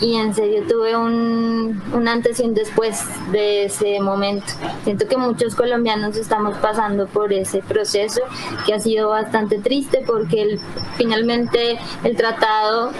y 0.01 0.15
en 0.15 0.33
serio 0.33 0.63
tuve 0.67 0.95
un, 0.95 1.81
un, 1.93 2.07
antes 2.07 2.39
y 2.39 2.43
un 2.43 2.53
después 2.53 3.03
de 3.31 3.65
ese 3.65 3.99
momento. 3.99 4.45
Siento 4.83 5.07
que 5.07 5.17
muchos 5.17 5.55
colombianos 5.55 6.17
estamos 6.17 6.57
pasando 6.57 7.07
por 7.07 7.31
ese 7.31 7.61
proceso 7.61 8.21
que 8.65 8.73
ha 8.73 8.79
sido 8.79 9.09
bastante 9.09 9.59
triste 9.59 10.03
porque 10.05 10.59
finalmente 10.97 11.79
el 12.03 12.15
tratado, 12.17 12.91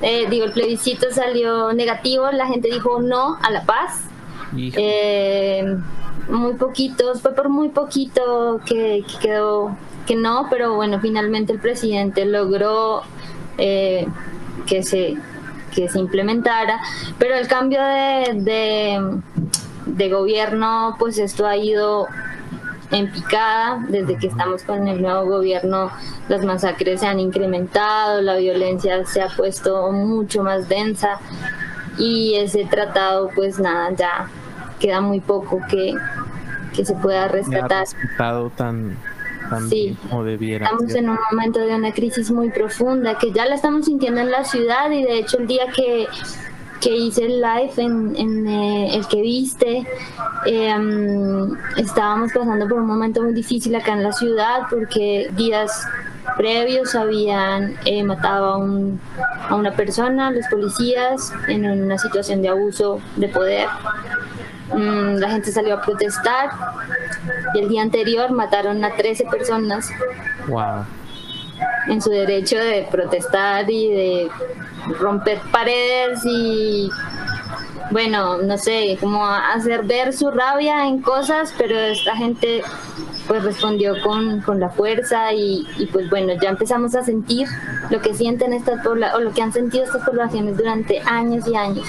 eh, 0.00 0.26
digo, 0.30 0.46
el 0.46 0.52
plebiscito 0.52 1.06
salió 1.10 1.72
negativo, 1.72 2.30
la 2.30 2.46
gente 2.46 2.68
dijo 2.68 3.00
no 3.00 3.36
a 3.42 3.50
la 3.50 3.64
paz. 3.64 4.04
Eh, 4.56 5.64
muy 6.28 6.54
poquitos, 6.54 7.20
fue 7.20 7.34
por 7.34 7.48
muy 7.48 7.70
poquito 7.70 8.60
que, 8.66 9.04
quedó 9.20 9.76
que 10.06 10.14
no, 10.14 10.46
pero 10.50 10.74
bueno, 10.74 11.00
finalmente 11.00 11.52
el 11.52 11.58
presidente 11.58 12.24
logró 12.24 13.02
eh, 13.58 14.06
que 14.66 14.82
se 14.82 15.16
que 15.74 15.88
se 15.88 15.98
implementara, 15.98 16.80
pero 17.18 17.34
el 17.34 17.48
cambio 17.48 17.80
de, 17.82 19.20
de, 19.86 20.10
gobierno, 20.10 20.96
pues 20.98 21.18
esto 21.18 21.46
ha 21.46 21.56
ido 21.56 22.06
en 22.90 23.10
picada. 23.10 23.84
Desde 23.88 24.16
que 24.18 24.26
estamos 24.28 24.62
con 24.62 24.86
el 24.88 25.00
nuevo 25.00 25.24
gobierno, 25.26 25.90
las 26.28 26.44
masacres 26.44 27.00
se 27.00 27.06
han 27.06 27.20
incrementado, 27.20 28.20
la 28.20 28.36
violencia 28.36 29.04
se 29.06 29.22
ha 29.22 29.28
puesto 29.28 29.90
mucho 29.92 30.42
más 30.42 30.68
densa 30.68 31.18
y 31.98 32.34
ese 32.36 32.64
tratado, 32.64 33.30
pues 33.34 33.58
nada, 33.58 33.90
ya 33.92 34.28
queda 34.78 35.00
muy 35.00 35.20
poco 35.20 35.60
que, 35.68 35.94
que 36.74 36.84
se 36.84 36.94
pueda 36.94 37.28
rescatar. 37.28 37.86
tan, 38.56 38.96
sí, 39.68 39.96
Estamos 40.66 40.94
en 40.94 41.10
un 41.10 41.18
momento 41.30 41.60
de 41.60 41.74
una 41.74 41.92
crisis 41.92 42.30
muy 42.30 42.50
profunda 42.50 43.18
que 43.18 43.32
ya 43.32 43.46
la 43.46 43.54
estamos 43.54 43.86
sintiendo 43.86 44.20
en 44.20 44.30
la 44.30 44.44
ciudad 44.44 44.90
y 44.90 45.02
de 45.02 45.18
hecho 45.18 45.38
el 45.38 45.46
día 45.46 45.66
que, 45.74 46.06
que 46.80 46.96
hice 46.96 47.26
el 47.26 47.40
live 47.40 47.72
en, 47.76 48.46
eh, 48.46 48.96
el 48.96 49.06
que 49.06 49.20
viste, 49.20 49.86
em, 50.46 51.52
estábamos 51.76 52.32
pasando 52.32 52.68
por 52.68 52.80
un 52.80 52.86
momento 52.86 53.22
muy 53.22 53.32
difícil 53.32 53.74
acá 53.74 53.92
en 53.92 54.02
la 54.02 54.12
ciudad 54.12 54.62
porque 54.70 55.28
días 55.36 55.86
previos 56.36 56.94
habían 56.94 57.74
eh, 57.84 58.02
matado 58.02 58.54
a, 58.54 58.56
un, 58.58 59.00
a 59.48 59.54
una 59.54 59.72
persona, 59.72 60.30
los 60.30 60.46
policías, 60.46 61.32
en 61.48 61.66
una 61.66 61.98
situación 61.98 62.42
de 62.42 62.48
abuso 62.48 63.00
de 63.16 63.28
poder. 63.28 63.68
Mm, 64.74 65.16
la 65.16 65.30
gente 65.30 65.52
salió 65.52 65.74
a 65.74 65.82
protestar 65.82 66.50
y 67.54 67.60
el 67.60 67.68
día 67.68 67.82
anterior 67.82 68.30
mataron 68.32 68.84
a 68.84 68.94
13 68.94 69.24
personas. 69.26 69.90
Wow. 70.48 70.84
En 71.88 72.00
su 72.00 72.10
derecho 72.10 72.56
de 72.56 72.86
protestar 72.90 73.70
y 73.70 73.88
de 73.88 74.30
romper 74.98 75.40
paredes 75.50 76.20
y 76.24 76.90
bueno, 77.90 78.38
no 78.38 78.56
sé, 78.56 78.96
como 79.00 79.26
hacer 79.26 79.84
ver 79.84 80.12
su 80.12 80.30
rabia 80.30 80.86
en 80.86 81.02
cosas, 81.02 81.52
pero 81.58 81.76
esta 81.76 82.16
gente 82.16 82.62
pues 83.28 83.44
respondió 83.44 83.94
con, 84.02 84.40
con 84.40 84.58
la 84.58 84.70
fuerza 84.70 85.32
y, 85.32 85.66
y, 85.78 85.86
pues 85.86 86.08
bueno, 86.10 86.32
ya 86.42 86.48
empezamos 86.48 86.94
a 86.94 87.04
sentir 87.04 87.46
lo 87.90 88.00
que 88.00 88.14
sienten 88.14 88.52
estas 88.52 88.82
poblaciones 88.82 89.14
o 89.14 89.20
lo 89.20 89.32
que 89.32 89.42
han 89.42 89.52
sentido 89.52 89.84
estas 89.84 90.04
poblaciones 90.04 90.56
durante 90.56 91.00
años 91.00 91.46
y 91.46 91.54
años 91.54 91.86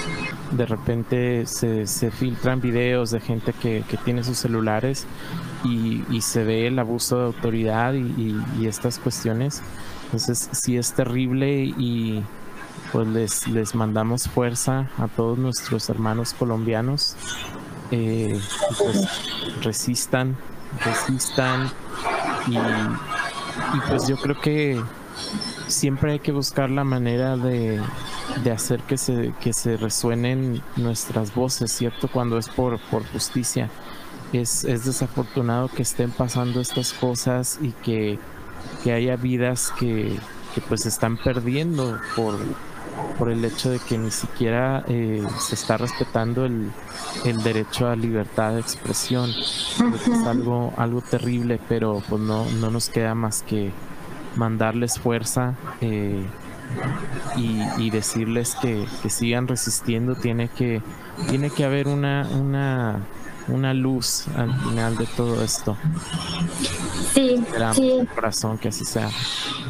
de 0.50 0.66
repente 0.66 1.46
se, 1.46 1.86
se 1.86 2.10
filtran 2.10 2.60
videos 2.60 3.10
de 3.10 3.20
gente 3.20 3.52
que, 3.52 3.84
que 3.88 3.96
tiene 3.96 4.24
sus 4.24 4.38
celulares 4.38 5.06
y, 5.64 6.04
y, 6.10 6.20
se 6.20 6.44
ve 6.44 6.66
el 6.66 6.78
abuso 6.78 7.18
de 7.18 7.24
autoridad 7.26 7.94
y, 7.94 8.36
y, 8.58 8.66
estas 8.66 8.98
cuestiones. 8.98 9.62
Entonces 10.04 10.50
sí 10.52 10.76
es 10.76 10.92
terrible 10.92 11.64
y 11.64 12.22
pues 12.92 13.08
les, 13.08 13.48
les 13.48 13.74
mandamos 13.74 14.28
fuerza 14.28 14.90
a 14.98 15.08
todos 15.08 15.38
nuestros 15.38 15.88
hermanos 15.88 16.34
colombianos. 16.34 17.16
Eh, 17.90 18.38
pues 18.78 19.08
resistan, 19.62 20.36
resistan 20.84 21.70
y, 22.46 22.56
y 22.56 23.80
pues 23.88 24.06
yo 24.06 24.16
creo 24.16 24.40
que 24.40 24.82
siempre 25.68 26.12
hay 26.12 26.18
que 26.18 26.32
buscar 26.32 26.70
la 26.70 26.84
manera 26.84 27.36
de, 27.36 27.80
de 28.42 28.50
hacer 28.50 28.80
que 28.80 28.96
se, 28.96 29.32
que 29.40 29.52
se 29.52 29.76
resuenen 29.76 30.62
nuestras 30.76 31.34
voces, 31.34 31.72
¿cierto? 31.72 32.08
Cuando 32.08 32.38
es 32.38 32.48
por, 32.48 32.78
por 32.90 33.04
justicia. 33.06 33.70
Es, 34.32 34.64
es 34.64 34.84
desafortunado 34.84 35.68
que 35.68 35.82
estén 35.82 36.10
pasando 36.10 36.60
estas 36.60 36.92
cosas 36.92 37.58
y 37.62 37.70
que, 37.70 38.18
que 38.82 38.92
haya 38.92 39.16
vidas 39.16 39.72
que, 39.78 40.18
que 40.54 40.60
pues 40.60 40.86
están 40.86 41.16
perdiendo 41.16 41.98
por, 42.16 42.36
por 43.16 43.30
el 43.30 43.44
hecho 43.44 43.70
de 43.70 43.78
que 43.78 43.96
ni 43.96 44.10
siquiera 44.10 44.84
eh, 44.88 45.24
se 45.38 45.54
está 45.54 45.76
respetando 45.76 46.46
el, 46.46 46.70
el, 47.24 47.42
derecho 47.44 47.88
a 47.88 47.94
libertad 47.94 48.54
de 48.54 48.60
expresión. 48.60 49.30
Es 49.30 50.26
algo, 50.26 50.72
algo 50.76 51.00
terrible, 51.00 51.60
pero 51.68 52.02
pues 52.08 52.20
no, 52.20 52.44
no 52.60 52.70
nos 52.70 52.88
queda 52.88 53.14
más 53.14 53.42
que 53.42 53.72
mandarles 54.36 54.98
fuerza. 54.98 55.54
Eh, 55.80 56.24
y, 57.36 57.90
decirles 57.90 58.56
que, 58.60 58.86
sigan 59.08 59.48
resistiendo, 59.48 60.14
tiene 60.14 60.48
que, 60.48 60.82
tiene 61.28 61.50
que 61.50 61.64
haber 61.64 61.88
una, 61.88 62.26
una, 62.32 63.00
una 63.48 63.74
luz 63.74 64.26
al 64.36 64.52
final 64.60 64.96
de 64.96 65.06
todo 65.06 65.42
esto. 65.42 65.76
Sí, 67.12 67.44
sí. 67.74 68.08
corazón 68.14 68.58
que 68.58 68.68
así 68.68 68.84
sea. 68.84 69.08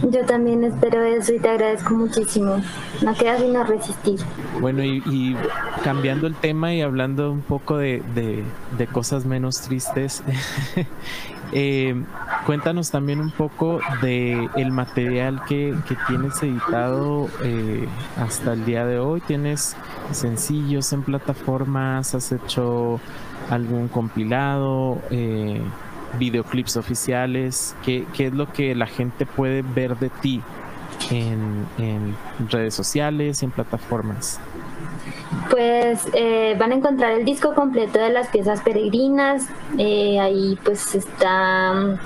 Yo 0.03 0.25
también 0.25 0.65
espero 0.65 1.03
eso 1.05 1.35
y 1.35 1.41
te 1.41 1.51
agradezco 1.51 1.95
muchísimo. 1.95 2.63
No 3.03 3.15
queda 3.15 3.39
sino 3.39 3.65
resistir. 3.65 4.21
Bueno, 4.61 4.83
y, 4.83 5.37
cambiando 5.83 6.27
el 6.27 6.35
tema 6.35 6.73
y 6.73 6.81
hablando 6.81 7.31
un 7.31 7.43
poco 7.43 7.77
de, 7.77 8.03
de 8.15 8.87
cosas 8.87 9.27
menos 9.27 9.61
tristes, 9.61 10.23
Eh, 11.53 11.95
cuéntanos 12.47 12.91
también 12.91 13.21
un 13.21 13.31
poco 13.31 13.81
de 14.03 14.49
el 14.57 14.71
material 14.71 15.43
que, 15.47 15.75
tienes 16.07 16.43
editado 16.43 17.29
eh, 17.43 17.87
hasta 18.17 18.53
el 18.53 18.65
día 18.65 18.85
de 18.87 18.99
hoy. 18.99 19.21
¿Tienes 19.21 19.77
sencillos 20.13 20.93
en 20.93 21.03
plataformas? 21.03 22.15
¿Has 22.15 22.33
hecho 22.33 23.01
algún 23.51 23.89
compilado? 23.89 25.01
Eh, 25.11 25.61
videoclips 26.19 26.77
oficiales? 26.77 27.77
¿Qué, 27.85 28.07
¿Qué, 28.13 28.27
es 28.27 28.35
lo 28.35 28.53
que 28.53 28.75
la 28.75 28.87
gente 28.87 29.27
puede 29.27 29.63
ver 29.63 29.99
de 29.99 30.11
ti 30.11 30.43
en, 31.11 31.67
en 31.79 32.17
redes 32.51 32.75
sociales 32.75 33.43
en 33.43 33.51
plataformas? 33.51 34.41
Pues 35.51 36.09
eh, 36.15 36.57
van 36.59 36.73
a 36.73 36.75
encontrar 36.77 37.13
el 37.13 37.25
disco 37.25 37.55
completo 37.55 37.99
de 37.99 38.11
las 38.11 38.29
piezas 38.29 38.61
peregrinas. 38.61 39.47
Eh, 39.79 40.19
ahí 40.21 40.59
pues 40.65 40.95
está, 40.95 41.99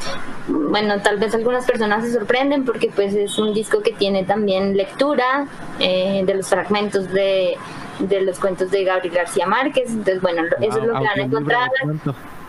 bueno, 0.48 1.00
tal 1.02 1.18
vez 1.18 1.34
algunas 1.34 1.66
personas 1.66 2.04
se 2.04 2.12
sorprenden 2.12 2.64
porque 2.64 2.90
pues 2.94 3.14
es 3.14 3.38
un 3.38 3.54
disco 3.54 3.80
que 3.80 3.92
tiene 3.92 4.24
también 4.24 4.76
lectura 4.76 5.46
eh, 5.78 6.22
de 6.24 6.34
los 6.34 6.48
fragmentos 6.48 7.10
de, 7.12 7.56
de, 8.00 8.20
los 8.22 8.38
cuentos 8.38 8.70
de 8.70 8.84
Gabriel 8.84 9.14
García 9.14 9.46
Márquez. 9.46 9.90
Entonces, 9.90 10.20
bueno, 10.20 10.42
eso 10.60 10.78
es 10.78 10.86
lo 10.86 10.94
que 10.94 11.04
van 11.04 11.18
a 11.18 11.22
encontrar. 11.22 11.70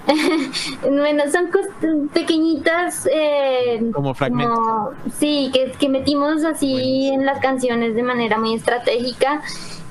bueno, 0.84 1.24
son 1.32 1.50
pequeñitas. 2.14 3.08
como 3.94 4.14
fragmentos. 4.14 4.96
sí, 5.18 5.52
que, 5.54 5.72
que 5.80 5.90
metimos 5.90 6.44
así 6.44 7.10
en 7.10 7.26
las 7.26 7.40
canciones 7.40 7.96
de 7.96 8.04
manera 8.04 8.38
muy 8.38 8.56
estratégica. 8.56 9.42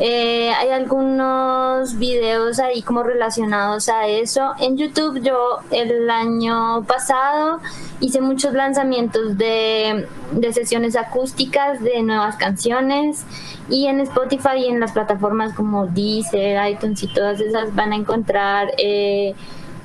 Eh, 0.00 0.52
hay 0.52 0.68
algunos 0.68 1.98
videos 1.98 2.60
ahí 2.60 2.82
como 2.82 3.02
relacionados 3.02 3.88
a 3.88 4.06
eso. 4.06 4.52
En 4.60 4.76
YouTube 4.76 5.20
yo 5.22 5.58
el 5.72 6.08
año 6.08 6.84
pasado 6.84 7.58
hice 7.98 8.20
muchos 8.20 8.54
lanzamientos 8.54 9.37
de, 9.37 10.06
sesiones 10.52 10.94
acústicas 10.94 11.82
de 11.82 12.02
nuevas 12.02 12.37
canciones 12.37 13.25
y 13.68 13.87
en 13.87 13.98
Spotify 14.00 14.58
y 14.58 14.66
en 14.66 14.78
las 14.78 14.92
plataformas 14.92 15.52
como 15.54 15.87
Deezer, 15.88 16.64
iTunes 16.70 17.02
y 17.02 17.08
todas 17.12 17.40
esas 17.40 17.75
van 17.75 17.92
a 17.92 17.96
encontrar 17.96 18.70
eh, 18.78 19.34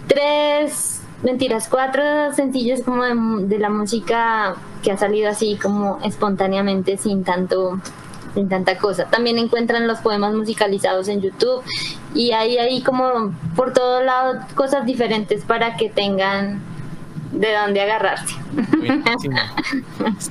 tres, 0.07 1.01
mentiras, 1.23 1.67
cuatro 1.69 2.33
sencillos 2.33 2.81
como 2.81 3.03
de, 3.03 3.47
de 3.47 3.59
la 3.59 3.69
música 3.69 4.55
que 4.81 4.91
ha 4.91 4.97
salido 4.97 5.29
así 5.29 5.57
como 5.61 5.99
espontáneamente 6.03 6.97
sin 6.97 7.23
tanto 7.23 7.79
sin 8.33 8.49
tanta 8.49 8.77
cosa. 8.77 9.05
También 9.05 9.37
encuentran 9.37 9.87
los 9.87 9.99
poemas 9.99 10.33
musicalizados 10.33 11.07
en 11.07 11.21
YouTube 11.21 11.63
y 12.13 12.31
hay 12.31 12.57
ahí 12.57 12.81
como 12.81 13.33
por 13.55 13.73
todo 13.73 14.01
lado 14.01 14.39
cosas 14.55 14.85
diferentes 14.85 15.43
para 15.45 15.77
que 15.77 15.89
tengan 15.89 16.61
de 17.33 17.53
dónde 17.53 17.81
agarrarse. 17.81 18.35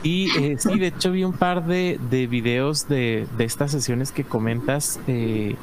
Sí, 0.02 0.28
eh, 0.38 0.56
sí, 0.58 0.78
de 0.78 0.86
hecho 0.88 1.10
vi 1.10 1.24
un 1.24 1.32
par 1.32 1.66
de, 1.66 1.98
de 2.10 2.26
videos 2.26 2.88
de, 2.88 3.26
de 3.36 3.44
estas 3.44 3.72
sesiones 3.72 4.12
que 4.12 4.24
comentas 4.24 5.00
eh, 5.06 5.56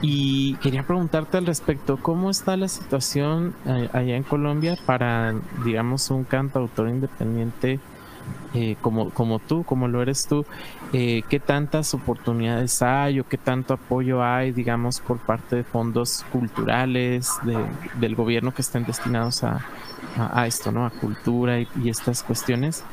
y 0.00 0.54
quería 0.56 0.82
preguntarte 0.84 1.36
al 1.36 1.46
respecto, 1.46 1.98
¿cómo 1.98 2.30
está 2.30 2.56
la 2.56 2.68
situación 2.68 3.54
eh, 3.66 3.88
allá 3.92 4.16
en 4.16 4.22
Colombia 4.22 4.76
para, 4.86 5.34
digamos, 5.64 6.10
un 6.10 6.24
cantautor 6.24 6.88
independiente? 6.88 7.80
Eh, 8.54 8.76
como, 8.80 9.10
como 9.10 9.38
tú, 9.38 9.62
como 9.62 9.88
lo 9.88 10.00
eres 10.00 10.26
tú, 10.26 10.46
eh, 10.92 11.22
qué 11.28 11.38
tantas 11.38 11.92
oportunidades 11.92 12.80
hay 12.80 13.20
o 13.20 13.28
qué 13.28 13.36
tanto 13.36 13.74
apoyo 13.74 14.22
hay, 14.22 14.52
digamos, 14.52 15.00
por 15.00 15.18
parte 15.18 15.56
de 15.56 15.64
fondos 15.64 16.24
culturales, 16.32 17.30
del 18.00 18.14
gobierno 18.14 18.54
que 18.54 18.62
estén 18.62 18.84
destinados 18.84 19.44
a, 19.44 19.60
a, 20.16 20.46
esto, 20.46 20.72
¿no? 20.72 20.86
A 20.86 20.90
cultura 20.90 21.60
y, 21.60 21.68
estas 21.84 22.22
cuestiones. 22.22 22.84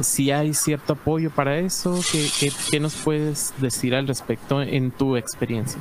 Si 0.00 0.30
hay 0.30 0.54
cierto 0.54 0.92
apoyo 0.92 1.30
para 1.30 1.58
eso, 1.58 1.98
¿qué, 2.12 2.52
qué, 2.70 2.80
nos 2.80 2.94
puedes 2.94 3.52
decir 3.58 3.94
al 3.94 4.06
respecto 4.06 4.62
en 4.62 4.90
tu 4.90 5.16
experiencia? 5.16 5.80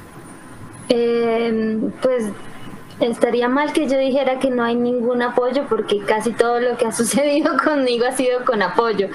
Em, 0.90 1.92
pues 2.02 2.32
estaría 3.00 3.48
mal 3.48 3.72
que 3.74 3.88
yo 3.88 3.98
dijera 3.98 4.40
que 4.40 4.50
no 4.50 4.64
hay 4.64 4.76
ningún 4.76 5.22
apoyo 5.22 5.66
porque 5.68 6.00
casi 6.00 6.32
todo 6.32 6.60
lo 6.60 6.78
que 6.78 6.86
ha 6.86 6.92
sucedido 6.94 7.54
conmigo 7.64 8.06
ha 8.06 8.12
sido 8.12 8.44
con 8.46 8.62
apoyo, 8.62 9.08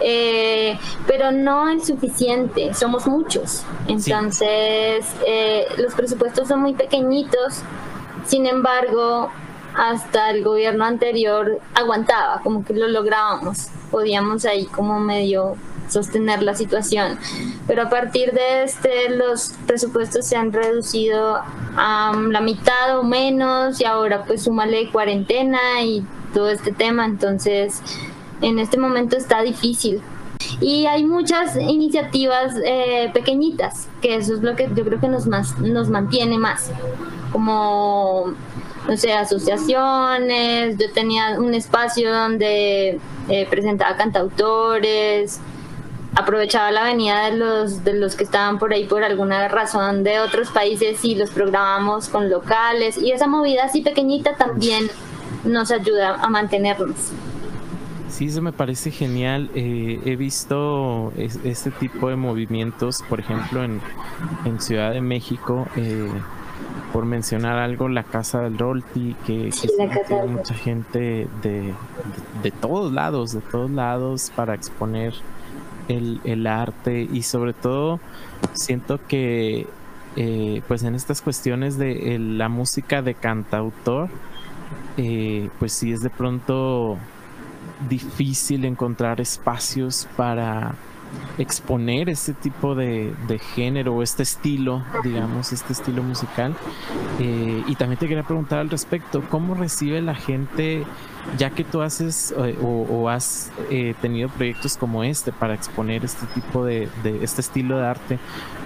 eh, 0.00 0.78
pero 1.06 1.32
no 1.32 1.68
es 1.68 1.86
suficiente, 1.86 2.74
somos 2.74 3.06
muchos, 3.06 3.64
entonces 3.88 5.06
eh, 5.26 5.66
los 5.78 5.94
presupuestos 5.94 6.48
son 6.48 6.60
muy 6.60 6.74
pequeñitos, 6.74 7.62
sin 8.26 8.46
embargo, 8.46 9.30
hasta 9.74 10.30
el 10.30 10.44
gobierno 10.44 10.84
anterior 10.84 11.58
aguantaba, 11.74 12.40
como 12.42 12.64
que 12.64 12.74
lo 12.74 12.88
lográbamos, 12.88 13.68
podíamos 13.90 14.44
ahí 14.44 14.66
como 14.66 15.00
medio 15.00 15.56
sostener 15.92 16.42
la 16.42 16.54
situación. 16.54 17.18
Pero 17.66 17.82
a 17.82 17.90
partir 17.90 18.32
de 18.32 18.64
este 18.64 19.10
los 19.10 19.54
presupuestos 19.66 20.26
se 20.26 20.36
han 20.36 20.52
reducido 20.52 21.40
a 21.76 22.12
la 22.30 22.40
mitad 22.40 22.98
o 22.98 23.02
menos 23.02 23.80
y 23.80 23.84
ahora 23.84 24.24
pues 24.24 24.42
súmale 24.42 24.90
cuarentena 24.90 25.82
y 25.82 26.04
todo 26.32 26.48
este 26.48 26.72
tema, 26.72 27.04
entonces 27.04 27.82
en 28.40 28.58
este 28.58 28.78
momento 28.78 29.16
está 29.16 29.42
difícil. 29.42 30.00
Y 30.60 30.86
hay 30.86 31.04
muchas 31.04 31.56
iniciativas 31.56 32.54
eh, 32.64 33.10
pequeñitas, 33.14 33.88
que 34.00 34.16
eso 34.16 34.34
es 34.34 34.42
lo 34.42 34.56
que 34.56 34.68
yo 34.74 34.84
creo 34.84 35.00
que 35.00 35.08
nos, 35.08 35.26
más, 35.26 35.58
nos 35.58 35.88
mantiene 35.88 36.38
más, 36.38 36.70
como 37.32 38.34
no 38.86 38.96
sé, 38.96 39.12
asociaciones, 39.12 40.76
yo 40.78 40.92
tenía 40.92 41.38
un 41.38 41.54
espacio 41.54 42.12
donde 42.12 42.98
eh, 43.28 43.46
presentaba 43.48 43.96
cantautores, 43.96 45.40
aprovechaba 46.14 46.70
la 46.70 46.84
venida 46.84 47.30
de 47.30 47.36
los, 47.36 47.84
de 47.84 47.94
los 47.94 48.16
que 48.16 48.24
estaban 48.24 48.58
por 48.58 48.72
ahí 48.72 48.84
por 48.84 49.02
alguna 49.02 49.48
razón 49.48 50.04
de 50.04 50.20
otros 50.20 50.50
países 50.50 51.04
y 51.04 51.14
los 51.14 51.30
programamos 51.30 52.08
con 52.08 52.28
locales 52.28 52.98
y 52.98 53.12
esa 53.12 53.26
movida 53.26 53.64
así 53.64 53.80
pequeñita 53.80 54.36
también 54.36 54.90
nos 55.44 55.70
ayuda 55.70 56.16
a 56.22 56.28
mantenernos. 56.28 57.12
Sí, 58.10 58.26
eso 58.26 58.42
me 58.42 58.52
parece 58.52 58.90
genial. 58.90 59.50
Eh, 59.54 59.98
he 60.04 60.16
visto 60.16 61.12
este 61.16 61.70
tipo 61.70 62.10
de 62.10 62.16
movimientos, 62.16 63.02
por 63.08 63.20
ejemplo, 63.20 63.64
en, 63.64 63.80
en 64.44 64.60
Ciudad 64.60 64.92
de 64.92 65.00
México. 65.00 65.66
Eh, 65.76 66.10
por 66.92 67.06
mencionar 67.06 67.58
algo, 67.58 67.88
la 67.88 68.04
Casa 68.04 68.42
del 68.42 68.58
Rolti, 68.58 69.16
que, 69.26 69.50
tiene 70.06 70.26
mucha 70.26 70.52
gente 70.52 71.26
de, 71.42 71.72
de, 72.42 72.50
todos 72.50 72.92
lados, 72.92 73.32
de 73.32 73.40
todos 73.40 73.70
lados 73.70 74.30
para 74.36 74.54
exponer 74.54 75.14
el, 75.88 76.20
el 76.24 76.46
arte 76.46 77.08
y 77.12 77.22
sobre 77.22 77.52
todo 77.52 78.00
siento 78.54 79.00
que 79.06 79.66
eh, 80.16 80.62
pues 80.68 80.82
en 80.82 80.94
estas 80.94 81.22
cuestiones 81.22 81.78
de 81.78 82.18
la 82.18 82.48
música 82.48 83.00
de 83.00 83.14
cantautor, 83.14 84.10
eh, 84.98 85.48
pues 85.58 85.72
sí 85.72 85.92
es 85.92 86.02
de 86.02 86.10
pronto 86.10 86.98
difícil 87.88 88.64
encontrar 88.64 89.20
espacios 89.20 90.06
para 90.16 90.74
exponer 91.38 92.08
este 92.08 92.34
tipo 92.34 92.74
de, 92.74 93.14
género, 93.54 94.02
este 94.02 94.22
estilo, 94.22 94.84
digamos, 95.02 95.52
este 95.52 95.72
estilo 95.72 96.02
musical. 96.02 96.54
Eh, 97.18 97.62
y 97.66 97.74
también 97.76 97.98
te 97.98 98.08
quería 98.08 98.22
preguntar 98.22 98.60
al 98.60 98.70
respecto, 98.70 99.22
¿cómo 99.28 99.54
recibe 99.54 100.00
la 100.02 100.14
gente, 100.14 100.84
ya 101.38 101.50
que 101.50 101.64
tú 101.64 101.82
haces 101.82 102.34
eh, 102.36 102.58
o, 102.62 103.08
has 103.08 103.50
eh, 103.70 103.94
tenido 104.00 104.28
proyectos 104.28 104.76
como 104.76 105.04
este 105.04 105.32
para 105.32 105.54
exponer 105.54 106.04
este 106.04 106.26
tipo 106.26 106.64
de, 106.64 106.88
este 107.22 107.40
estilo 107.40 107.78
de 107.78 107.86
arte, 107.86 108.18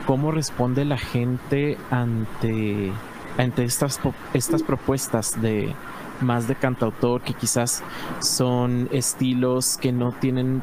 cómo 0.06 0.30
responde 0.30 0.84
la 0.84 0.98
gente 0.98 1.76
ante, 1.90 2.92
ante 3.38 3.64
estas, 3.64 4.00
estas 4.32 4.62
propuestas 4.62 5.40
de 5.40 5.74
más 6.20 6.48
de 6.48 6.54
cantautor 6.54 7.20
que 7.20 7.34
quizás 7.34 7.82
son 8.20 8.88
estilos 8.92 9.76
que 9.76 9.92
no 9.92 10.12
tienen 10.12 10.62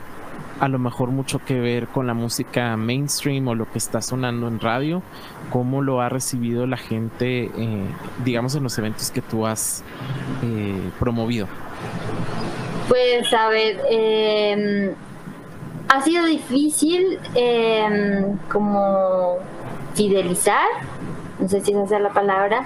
a 0.60 0.68
lo 0.68 0.80
mejor 0.80 1.10
mucho 1.10 1.40
que 1.40 1.60
ver 1.60 1.88
con 1.88 2.08
la 2.08 2.14
música 2.14 2.78
mainstream 2.78 3.48
o 3.48 3.56
lo 3.56 3.70
que 3.70 3.78
está 3.78 4.02
sonando 4.02 4.48
en 4.48 4.60
radio, 4.60 5.02
cómo 5.50 5.82
lo 5.82 6.02
ha 6.02 6.10
recibido 6.10 6.68
la 6.68 6.78
gente, 6.78 7.46
eh, 7.46 7.86
digamos, 8.24 8.56
en 8.56 8.64
los 8.64 8.78
eventos 8.78 9.12
que 9.12 9.22
tú 9.22 9.46
has 9.46 9.84
eh, 10.44 10.90
promovido. 11.00 11.48
Pues 12.88 13.34
a 13.34 13.50
ver, 13.50 13.82
em, 13.90 14.94
ha 15.90 16.02
sido 16.02 16.26
difícil 16.26 17.20
em, 17.34 18.38
como 18.52 19.38
fidelizar, 19.94 20.68
no 21.40 21.48
sé 21.48 21.62
si 21.62 21.72
esa 21.72 21.98
es 21.98 22.02
la 22.02 22.14
palabra, 22.14 22.66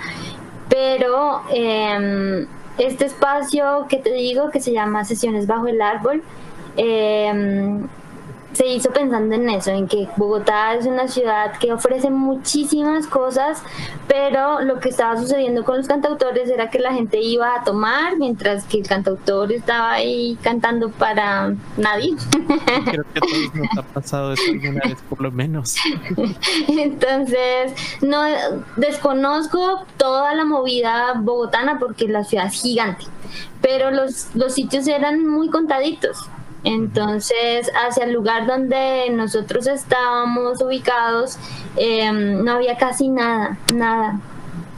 pero 0.70 1.42
em, 1.52 2.48
este 2.78 3.06
espacio 3.06 3.86
que 3.90 3.98
te 3.98 4.12
digo 4.14 4.50
que 4.50 4.60
se 4.60 4.72
llama 4.72 5.06
Sesiones 5.06 5.48
Bajo 5.48 5.68
el 5.68 5.82
Árbol, 5.82 6.24
eh, 6.78 7.82
se 8.58 8.66
hizo 8.66 8.90
pensando 8.90 9.36
en 9.36 9.48
eso, 9.52 9.70
en 9.70 9.88
que 9.88 10.08
Bogotá 10.18 10.74
es 10.74 10.88
una 10.88 11.08
ciudad 11.08 11.56
que 11.60 11.72
ofrece 11.72 12.10
muchísimas 12.10 13.06
cosas, 13.06 13.62
pero 14.08 14.62
lo 14.62 14.80
que 14.80 14.90
estaba 14.90 15.16
sucediendo 15.16 15.64
con 15.64 15.78
los 15.78 15.88
cantautores 15.88 16.50
era 16.50 16.72
que 16.72 16.80
la 16.80 16.92
gente 16.92 17.22
iba 17.22 17.54
a 17.54 17.64
tomar 17.64 18.18
mientras 18.18 18.66
que 18.66 18.80
el 18.80 18.88
cantautor 18.88 19.52
estaba 19.52 19.92
ahí 19.92 20.40
cantando 20.42 20.90
para 20.90 21.54
nadie. 21.78 22.16
Creo 22.86 23.04
que 23.14 23.20
a 23.20 23.22
todos 23.22 23.56
nos 23.56 23.78
ha 23.78 23.84
pasado 23.94 24.34
eso 24.34 24.52
alguna 24.52 24.82
vez 24.86 24.98
por 25.08 25.22
lo 25.22 25.32
menos. 25.32 25.76
Entonces, 26.68 27.74
no 28.02 28.24
desconozco 28.76 29.86
toda 29.98 30.34
la 30.34 30.46
movida 30.46 31.14
bogotana 31.16 31.78
porque 31.78 32.08
la 32.08 32.24
ciudad 32.24 32.48
es 32.48 32.60
gigante, 32.60 33.06
pero 33.62 33.92
los, 33.92 34.34
los 34.34 34.56
sitios 34.56 34.88
eran 34.88 35.28
muy 35.28 35.50
contaditos 35.50 36.28
entonces, 36.68 37.72
hacia 37.74 38.04
el 38.04 38.12
lugar 38.12 38.46
donde 38.46 39.10
nosotros 39.10 39.68
estábamos 39.68 40.62
ubicados, 40.62 41.38
em, 41.78 42.44
no 42.44 42.52
había 42.52 42.76
casi 42.76 43.08
nada, 43.08 43.58
nada. 43.74 44.20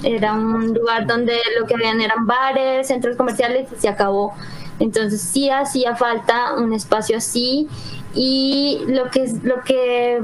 Era 0.04 0.34
un 0.34 0.72
lugar 0.72 1.08
donde 1.08 1.40
lo 1.60 1.66
que 1.66 1.74
habían 1.74 2.00
eran 2.00 2.28
bares, 2.28 2.88
centros 2.88 3.18
comerciales 3.18 3.70
y 3.76 3.82
se 3.82 3.90
acabó. 3.90 4.36
Entonces 4.78 5.20
sí 5.20 5.50
hacía 5.50 5.96
falta 5.96 6.54
un 6.54 6.74
espacio 6.74 7.18
así 7.18 7.68
y 8.14 8.82
lo 8.88 9.10
que, 9.10 9.34
lo 9.42 9.64
que 9.64 10.22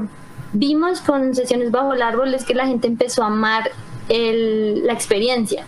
vimos 0.52 1.00
con 1.00 1.34
sesiones 1.34 1.72
bajo 1.72 1.94
el 1.94 2.02
árbol 2.02 2.32
es 2.32 2.44
que 2.44 2.54
la 2.54 2.68
gente 2.68 2.86
empezó 2.86 3.24
a 3.24 3.26
amar 3.26 3.72
la 4.08 4.92
experiencia. 4.92 5.66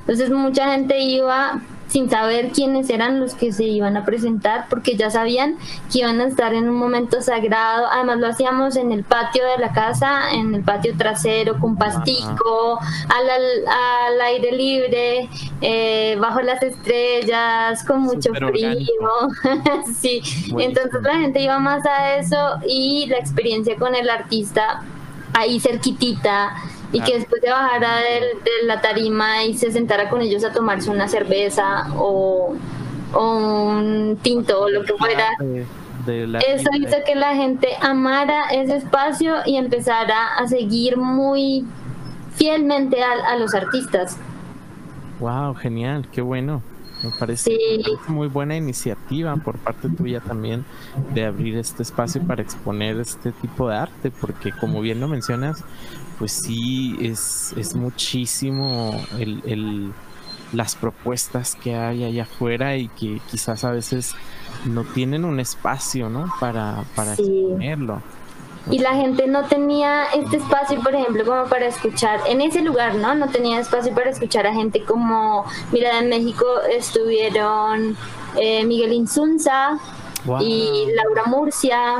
Entonces 0.00 0.28
mucha 0.28 0.72
gente 0.72 1.00
iba 1.00 1.62
sin 1.88 2.08
saber 2.10 2.50
quiénes 2.52 2.90
eran 2.90 3.18
los 3.18 3.34
que 3.34 3.52
se 3.52 3.64
iban 3.64 3.96
a 3.96 4.04
presentar, 4.04 4.66
porque 4.68 4.96
ya 4.96 5.10
sabían 5.10 5.56
que 5.90 6.00
iban 6.00 6.20
a 6.20 6.26
estar 6.26 6.54
en 6.54 6.68
un 6.68 6.76
momento 6.76 7.20
sagrado. 7.22 7.86
Además 7.90 8.18
lo 8.18 8.26
hacíamos 8.28 8.76
en 8.76 8.92
el 8.92 9.04
patio 9.04 9.44
de 9.46 9.58
la 9.58 9.72
casa, 9.72 10.30
en 10.32 10.54
el 10.54 10.62
patio 10.62 10.94
trasero, 10.96 11.58
con 11.58 11.76
pastico, 11.76 12.78
al, 13.08 14.20
aire 14.20 14.52
libre, 14.52 15.28
eh, 15.60 16.16
bajo 16.20 16.40
las 16.42 16.62
estrellas, 16.62 17.84
con 17.84 18.02
mucho 18.02 18.32
frío. 18.34 18.86
sí, 19.98 20.20
entonces 20.58 21.02
la 21.02 21.18
gente 21.18 21.40
iba 21.40 21.58
más 21.58 21.84
a 21.86 22.16
eso 22.16 22.58
y 22.66 23.06
la 23.06 23.18
experiencia 23.18 23.76
con 23.76 23.94
el 23.94 24.10
artista 24.10 24.82
ahí 25.32 25.60
cerquitita 25.60 26.52
y 26.92 27.00
que 27.00 27.18
después 27.18 27.42
de 27.42 27.50
bajara 27.50 27.96
de, 27.98 28.66
la 28.66 28.80
tarima 28.80 29.44
y 29.44 29.54
se 29.54 29.70
sentara 29.70 30.08
con 30.08 30.20
ellos 30.20 30.44
a 30.44 30.52
tomarse 30.52 30.90
una 30.90 31.08
cerveza 31.08 31.86
o, 31.96 32.54
un 33.14 34.18
tinto 34.22 34.62
o 34.62 34.68
lo 34.68 34.84
que 34.84 34.94
fuera. 34.94 35.28
Eso 36.06 36.70
hizo 36.74 36.96
que 37.04 37.14
la 37.14 37.34
gente 37.34 37.68
amara 37.80 38.48
ese 38.50 38.76
espacio 38.76 39.36
y 39.44 39.56
empezara 39.56 40.36
a 40.36 40.46
seguir 40.46 40.96
muy 40.96 41.66
fielmente 42.34 43.02
a, 43.02 43.36
los 43.36 43.54
artistas. 43.54 44.16
Wow, 45.20 45.54
genial, 45.54 46.08
qué 46.10 46.22
bueno. 46.22 46.62
Me 47.02 47.10
parece, 47.10 47.56
muy 48.08 48.26
buena 48.26 48.56
iniciativa 48.56 49.36
por 49.36 49.56
parte 49.58 49.88
tuya 49.88 50.18
también 50.20 50.64
de 51.14 51.26
abrir 51.26 51.56
este 51.56 51.84
espacio 51.84 52.20
para 52.22 52.42
exponer 52.42 52.98
este 52.98 53.30
tipo 53.30 53.68
de 53.68 53.76
arte, 53.76 54.10
porque 54.10 54.50
como 54.50 54.80
bien 54.80 54.98
lo 54.98 55.06
mencionas, 55.06 55.64
pues 56.18 56.32
sí, 56.32 56.96
es, 57.00 57.54
es 57.56 57.74
muchísimo 57.74 59.00
el, 59.18 59.92
las 60.52 60.74
propuestas 60.74 61.54
que 61.54 61.74
hay 61.74 62.04
allá 62.04 62.24
afuera 62.24 62.76
y 62.76 62.88
que 62.88 63.20
quizás 63.30 63.64
a 63.64 63.70
veces 63.70 64.14
no 64.66 64.84
tienen 64.84 65.24
un 65.24 65.40
espacio, 65.40 66.08
¿no? 66.08 66.32
Para, 66.40 66.84
para 66.94 67.12
exponerlo. 67.12 68.02
Y 68.70 68.80
la 68.80 68.94
gente 68.94 69.26
no 69.26 69.44
tenía 69.44 70.04
este 70.14 70.36
espacio, 70.36 70.80
por 70.82 70.94
ejemplo, 70.94 71.24
como 71.24 71.44
para 71.44 71.66
escuchar, 71.66 72.20
en 72.26 72.40
ese 72.40 72.60
lugar, 72.60 72.96
¿no? 72.96 73.14
No 73.14 73.28
tenía 73.28 73.60
espacio 73.60 73.94
para 73.94 74.10
escuchar 74.10 74.46
a 74.46 74.52
gente 74.52 74.84
como, 74.84 75.44
mira, 75.72 75.98
en 75.98 76.08
México 76.10 76.44
estuvieron 76.70 77.96
eh, 78.36 78.64
Miguel 78.66 78.92
Insunza 78.92 79.78
y 80.40 80.86
Laura 80.94 81.24
Murcia, 81.26 81.96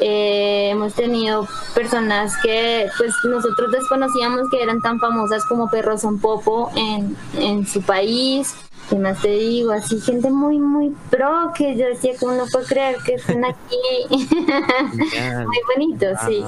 Eh, 0.00 0.70
hemos 0.70 0.94
tenido 0.94 1.48
personas 1.74 2.34
que 2.42 2.86
pues 2.98 3.12
nosotros 3.24 3.72
desconocíamos 3.72 4.48
que 4.50 4.62
eran 4.62 4.80
tan 4.80 5.00
famosas 5.00 5.44
como 5.46 5.68
Perro 5.68 5.98
Son 5.98 6.18
Popo 6.18 6.70
en, 6.76 7.16
en 7.36 7.66
su 7.66 7.82
país. 7.82 8.54
¿Qué 8.88 8.96
más 8.96 9.20
te 9.20 9.28
digo? 9.28 9.72
Así 9.72 10.00
gente 10.00 10.30
muy, 10.30 10.58
muy 10.58 10.94
pro 11.10 11.52
que 11.54 11.76
yo 11.76 11.86
decía 11.86 12.12
que 12.18 12.24
uno 12.24 12.44
puede 12.50 12.66
creer 12.66 12.96
que 13.04 13.14
están 13.14 13.44
aquí. 13.44 13.76
muy 14.10 15.58
bonito, 15.76 16.06
sí. 16.26 16.42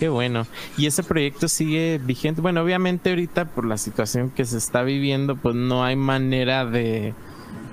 Qué 0.00 0.08
bueno. 0.08 0.46
Y 0.76 0.86
ese 0.86 1.04
proyecto 1.04 1.46
sigue 1.46 2.00
vigente. 2.02 2.40
Bueno, 2.40 2.62
obviamente 2.62 3.10
ahorita 3.10 3.44
por 3.44 3.64
la 3.64 3.76
situación 3.76 4.30
que 4.30 4.44
se 4.44 4.58
está 4.58 4.82
viviendo, 4.82 5.36
pues 5.36 5.54
no 5.54 5.84
hay 5.84 5.94
manera 5.94 6.66
de, 6.66 7.14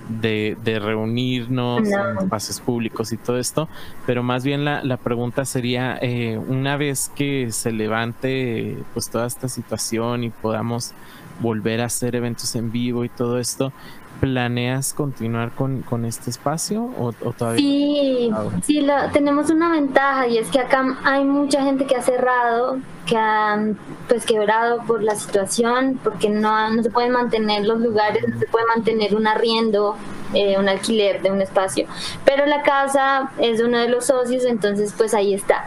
de, 0.10 0.58
reunirnos 0.82 1.88
en 1.88 2.18
espacios 2.18 2.60
públicos 2.60 3.12
y 3.12 3.18
todo 3.18 3.40
esto, 3.40 3.70
pero 4.06 4.24
más 4.24 4.44
bien 4.44 4.66
la, 4.66 4.84
la 4.84 4.98
pregunta 4.98 5.46
sería, 5.46 5.98
eh, 6.02 6.38
una 6.38 6.78
vez 6.78 7.12
que 7.16 7.52
se 7.52 7.72
levante 7.72 8.78
pues 8.94 9.10
toda 9.10 9.28
esta 9.28 9.48
situación 9.48 10.24
y 10.24 10.30
podamos 10.30 10.94
volver 11.40 11.82
a 11.82 11.86
hacer 11.86 12.16
eventos 12.16 12.56
en 12.56 12.72
vivo 12.72 13.06
y 13.06 13.10
todo 13.10 13.40
esto, 13.40 13.72
¿planeas 14.20 14.94
continuar 14.94 15.52
con, 15.52 15.82
con 15.82 16.06
este 16.06 16.30
espacio 16.30 16.92
o, 16.98 17.14
todavía? 17.14 17.60
Sí, 17.60 18.32
sí 18.64 18.88
tenemos 19.14 19.50
una 19.50 19.72
ventaja 19.72 20.28
y 20.28 20.38
es 20.38 20.50
que 20.50 20.60
acá 20.60 20.98
hay 21.04 21.24
mucha 21.24 21.64
gente 21.64 21.86
que 21.86 21.96
ha 21.96 22.02
cerrado, 22.02 22.78
que 23.06 23.18
han 23.18 23.78
pues 24.08 24.26
quebrado 24.26 24.84
por 24.84 25.04
la 25.04 25.16
situación, 25.16 26.00
porque 26.04 26.30
no, 26.30 26.70
no 26.70 26.84
se 26.84 26.90
pueden 26.90 27.12
mantener 27.12 27.66
los 27.66 27.80
lugares, 27.80 28.28
no 28.28 28.40
se 28.40 28.46
puede 28.48 28.66
mantener 28.66 29.16
un 29.16 29.28
arriendo, 29.28 29.96
eh, 30.34 30.58
un 30.58 30.70
alquiler 30.70 31.22
de 31.22 31.32
un 31.32 31.42
espacio. 31.42 31.88
Pero 32.26 32.46
la 32.46 32.62
casa 32.62 33.32
es 33.40 33.62
uno 33.62 33.78
de 33.80 33.90
los 33.90 34.06
socios, 34.06 34.44
entonces 34.46 34.94
pues 34.98 35.14
ahí 35.14 35.34
está. 35.34 35.66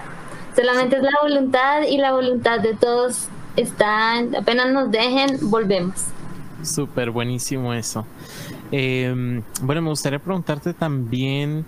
Solamente 0.55 0.97
es 0.97 1.03
la 1.03 1.19
voluntad 1.23 1.83
y 1.83 1.97
la 1.97 2.13
voluntad 2.13 2.61
de 2.61 2.75
todos 2.75 3.29
está, 3.57 4.19
apenas 4.39 4.71
nos 4.71 4.91
dejen, 4.91 5.39
volvemos. 5.51 6.07
Súper 6.63 7.11
buenísimo 7.11 7.75
eso. 7.75 8.07
Em, 8.73 9.43
bueno, 9.61 9.83
me 9.83 9.91
gustaría 9.91 10.19
preguntarte 10.19 10.73
también 10.73 11.67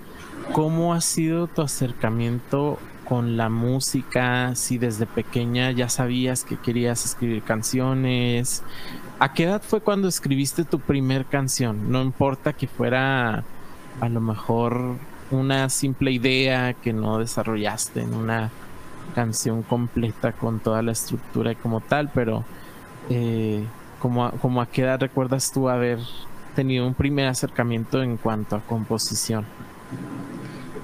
cómo 0.54 0.94
ha 0.94 1.02
sido 1.02 1.48
tu 1.48 1.60
acercamiento 1.60 2.78
con 3.04 3.36
la 3.36 3.50
música, 3.50 4.54
si 4.54 4.78
desde 4.78 5.04
pequeña 5.04 5.70
ya 5.70 5.90
sabías 5.90 6.44
que 6.44 6.56
querías 6.56 7.04
escribir 7.04 7.42
canciones. 7.42 8.62
¿A 9.18 9.34
qué 9.34 9.44
edad 9.44 9.62
fue 9.62 9.82
cuando 9.82 10.08
escribiste 10.08 10.64
tu 10.64 10.80
primer 10.80 11.26
canción? 11.26 11.92
No 11.92 12.00
importa 12.00 12.54
que 12.54 12.66
fuera 12.66 13.44
a 14.00 14.08
lo 14.08 14.20
mejor 14.22 14.96
una 15.30 15.68
simple 15.68 16.10
idea 16.10 16.72
que 16.72 16.94
no 16.94 17.18
desarrollaste 17.18 18.00
en 18.00 18.14
una 18.14 18.50
canción 19.14 19.62
completa 19.62 20.32
con 20.32 20.58
toda 20.58 20.80
la 20.80 20.92
estructura 20.92 21.54
como 21.54 21.82
tal, 21.82 22.10
pero 22.14 22.44
eh, 23.10 23.62
como 24.00 24.60
a 24.62 24.66
qué 24.66 24.82
edad 24.82 25.00
recuerdas 25.00 25.52
tú 25.52 25.68
haber 25.68 25.98
tenido 26.54 26.86
un 26.86 26.94
primer 26.94 27.26
acercamiento 27.26 28.02
en 28.02 28.16
cuanto 28.16 28.56
a 28.56 28.60
composición? 28.60 29.44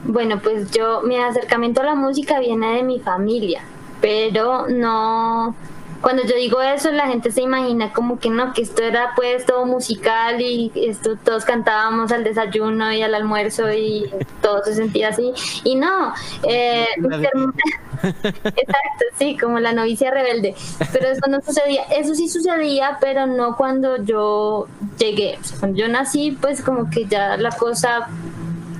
Bueno, 0.04 0.40
pues 0.42 0.70
yo, 0.70 1.02
mi 1.02 1.16
acercamiento 1.16 1.82
a 1.82 1.84
la 1.84 1.94
música 1.94 2.40
viene 2.40 2.76
de 2.76 2.82
mi 2.82 3.00
familia, 3.00 3.62
pero 4.00 4.66
no, 4.68 5.54
cuando 6.00 6.22
yo 6.22 6.34
digo 6.34 6.62
eso, 6.62 6.90
la 6.92 7.08
gente 7.08 7.30
se 7.30 7.42
imagina 7.42 7.92
como 7.92 8.18
que 8.18 8.30
no, 8.30 8.52
que 8.52 8.62
esto 8.62 8.82
era 8.82 9.12
pues 9.14 9.44
todo 9.44 9.66
musical 9.66 10.40
y 10.40 10.72
esto 10.74 11.16
todos 11.16 11.44
cantábamos 11.44 12.10
al 12.12 12.24
desayuno 12.24 12.92
y 12.92 13.02
al 13.02 13.14
almuerzo 13.14 13.70
y 13.70 14.10
todo 14.40 14.62
se 14.64 14.74
sentía 14.74 15.08
así. 15.08 15.32
Y 15.64 15.76
no, 15.76 16.12
eh, 16.44 16.86
exacto, 18.02 19.04
sí, 19.18 19.36
como 19.36 19.60
la 19.60 19.72
novicia 19.72 20.10
rebelde. 20.10 20.54
Pero 20.92 21.08
eso 21.08 21.28
no 21.28 21.40
sucedía, 21.42 21.82
eso 21.84 22.14
sí 22.14 22.28
sucedía, 22.28 22.96
pero 23.00 23.26
no 23.26 23.56
cuando 23.56 24.02
yo 24.02 24.66
llegué. 24.98 25.38
cuando 25.58 25.78
yo 25.78 25.88
nací, 25.88 26.36
pues 26.40 26.62
como 26.62 26.88
que 26.88 27.06
ya 27.06 27.36
la 27.36 27.50
cosa 27.50 28.08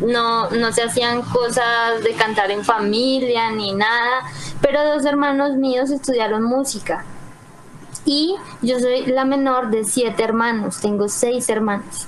no, 0.00 0.50
no 0.50 0.72
se 0.72 0.82
hacían 0.82 1.22
cosas 1.22 2.02
de 2.02 2.12
cantar 2.12 2.50
en 2.50 2.64
familia 2.64 3.50
ni 3.50 3.72
nada, 3.74 4.22
pero 4.60 4.84
dos 4.84 5.04
hermanos 5.04 5.56
míos 5.56 5.90
estudiaron 5.90 6.42
música. 6.42 7.04
Y 8.04 8.34
yo 8.62 8.78
soy 8.78 9.06
la 9.06 9.24
menor 9.24 9.70
de 9.70 9.84
siete 9.84 10.24
hermanos, 10.24 10.80
tengo 10.80 11.08
seis 11.08 11.48
hermanos. 11.48 12.06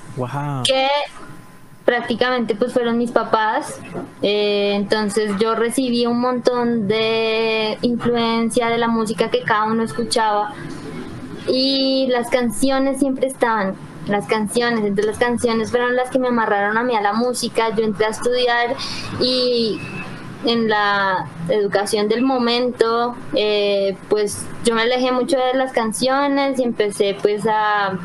Que 0.65 0.89
prácticamente 1.85 2.55
pues 2.55 2.73
fueron 2.73 2.99
mis 2.99 3.11
papás. 3.11 3.79
Eh, 4.23 4.73
entonces 4.75 5.33
yo 5.39 5.55
recibí 5.55 6.07
un 6.07 6.21
montón 6.21 6.89
de 6.89 7.79
influencia 7.83 8.69
de 8.69 8.79
la 8.79 8.89
música 8.89 9.31
que 9.31 9.43
cada 9.43 9.65
uno 9.65 9.83
escuchaba. 9.83 10.55
Y 11.49 12.07
las 12.11 12.29
canciones 12.31 12.99
siempre 12.99 13.27
estaban 13.27 13.75
las 14.07 14.27
canciones, 14.27 14.85
entre 14.85 15.05
las 15.05 15.19
canciones 15.19 15.71
fueron 15.71 15.95
las 15.95 16.11
que 16.11 16.19
me 16.19 16.29
amarraron 16.29 16.77
a 16.77 16.83
mí 16.83 16.95
a 16.97 17.01
la 17.01 17.13
música, 17.13 17.75
yo 17.77 17.85
entré 17.85 18.07
a 18.07 18.09
estudiar 18.09 18.75
y 19.21 19.81
en 20.45 20.69
la 20.69 21.29
educación 21.49 22.09
del 22.09 22.23
momento, 22.23 23.15
eh, 23.35 23.97
pues 24.09 24.45
yo 24.65 24.75
me 24.75 24.83
alejé 24.83 25.13
mucho 25.13 25.39
de 25.39 25.55
las 25.55 25.73
canciones 25.73 26.59
y 26.59 26.65
empecé 26.65 27.17
pues 27.21 27.47
a 27.47 27.99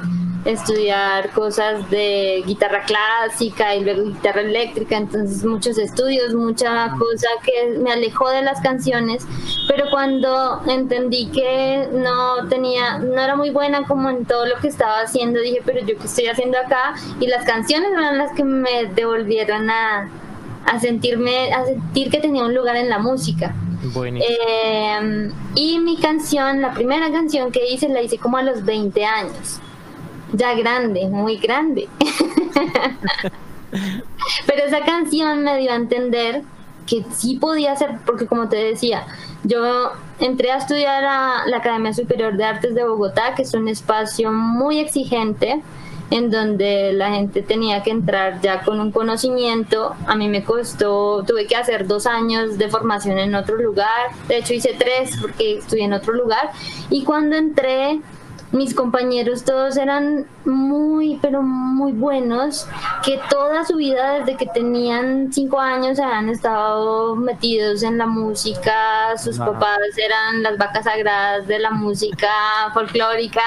estudiar 0.45 1.31
cosas 1.31 1.89
de 1.89 2.43
guitarra 2.45 2.83
clásica 2.83 3.75
y 3.75 3.83
luego 3.83 4.03
guitarra 4.03 4.41
eléctrica, 4.41 4.95
entonces 4.95 5.43
muchos 5.43 5.77
estudios, 5.77 6.33
mucha 6.33 6.91
cosa 6.97 7.27
que 7.43 7.77
me 7.79 7.91
alejó 7.91 8.29
de 8.29 8.41
las 8.43 8.61
canciones, 8.61 9.27
pero 9.67 9.85
cuando 9.91 10.61
entendí 10.67 11.27
que 11.27 11.89
no 11.91 12.47
tenía, 12.47 12.99
no 12.99 13.19
era 13.19 13.35
muy 13.35 13.49
buena 13.49 13.85
como 13.85 14.09
en 14.09 14.25
todo 14.25 14.45
lo 14.45 14.55
que 14.57 14.69
estaba 14.69 15.01
haciendo, 15.01 15.41
dije, 15.41 15.61
pero 15.65 15.81
yo 15.81 15.97
qué 15.97 16.05
estoy 16.05 16.27
haciendo 16.27 16.57
acá 16.57 16.95
y 17.19 17.27
las 17.27 17.43
canciones 17.45 17.91
eran 17.91 18.17
las 18.17 18.31
que 18.31 18.43
me 18.45 18.85
devolvieron 18.85 19.69
a, 19.69 20.09
a 20.67 20.79
sentirme, 20.79 21.51
a 21.51 21.65
sentir 21.65 22.11
que 22.11 22.19
tenía 22.19 22.43
un 22.43 22.53
lugar 22.53 22.75
en 22.75 22.89
la 22.89 22.99
música. 22.99 23.55
Eh, 23.95 25.31
y 25.55 25.79
mi 25.79 25.97
canción, 25.97 26.61
la 26.61 26.73
primera 26.73 27.11
canción 27.11 27.51
que 27.51 27.71
hice, 27.71 27.89
la 27.89 28.01
hice 28.01 28.17
como 28.17 28.37
a 28.37 28.43
los 28.43 28.63
20 28.63 29.05
años 29.05 29.61
ya 30.33 30.53
grande, 30.53 31.07
muy 31.07 31.37
grande. 31.37 31.87
Pero 34.45 34.65
esa 34.65 34.81
canción 34.81 35.43
me 35.43 35.57
dio 35.57 35.71
a 35.71 35.75
entender 35.75 36.43
que 36.85 37.03
sí 37.11 37.35
podía 37.35 37.75
ser, 37.75 37.99
porque 38.05 38.27
como 38.27 38.47
te 38.47 38.55
decía, 38.57 39.05
yo 39.43 39.91
entré 40.19 40.51
a 40.51 40.57
estudiar 40.57 41.03
a 41.03 41.45
la 41.45 41.57
Academia 41.57 41.93
Superior 41.93 42.37
de 42.37 42.45
Artes 42.45 42.75
de 42.75 42.85
Bogotá, 42.85 43.35
que 43.35 43.41
es 43.43 43.53
un 43.53 43.67
espacio 43.67 44.31
muy 44.31 44.79
exigente, 44.79 45.61
en 46.09 46.31
donde 46.31 46.93
la 46.93 47.11
gente 47.11 47.41
tenía 47.41 47.83
que 47.83 47.91
entrar 47.91 48.41
ya 48.41 48.61
con 48.61 48.79
un 48.79 48.91
conocimiento. 48.91 49.95
A 50.05 50.15
mí 50.15 50.29
me 50.29 50.43
costó, 50.43 51.23
tuve 51.23 51.47
que 51.47 51.55
hacer 51.55 51.87
dos 51.87 52.05
años 52.05 52.57
de 52.57 52.69
formación 52.69 53.17
en 53.17 53.35
otro 53.35 53.57
lugar, 53.57 54.11
de 54.27 54.37
hecho 54.37 54.53
hice 54.53 54.75
tres 54.77 55.17
porque 55.19 55.57
estudié 55.57 55.85
en 55.85 55.93
otro 55.93 56.13
lugar, 56.13 56.51
y 56.89 57.03
cuando 57.03 57.35
entré 57.35 57.99
mis 58.51 58.73
compañeros 58.73 59.43
todos 59.43 59.77
eran 59.77 60.25
muy, 60.45 61.19
pero 61.21 61.41
muy 61.41 61.91
buenos, 61.91 62.67
que 63.03 63.19
toda 63.29 63.65
su 63.65 63.75
vida, 63.75 64.19
desde 64.19 64.37
que 64.37 64.45
tenían 64.45 65.31
cinco 65.33 65.59
años, 65.59 65.99
han 65.99 66.29
estado 66.29 67.15
metidos 67.15 67.83
en 67.83 67.97
la 67.97 68.07
música, 68.07 69.17
sus 69.17 69.37
papás 69.37 69.79
eran 69.97 70.43
las 70.43 70.57
vacas 70.57 70.85
sagradas 70.85 71.47
de 71.47 71.59
la 71.59 71.71
música 71.71 72.29
folclórica, 72.73 73.41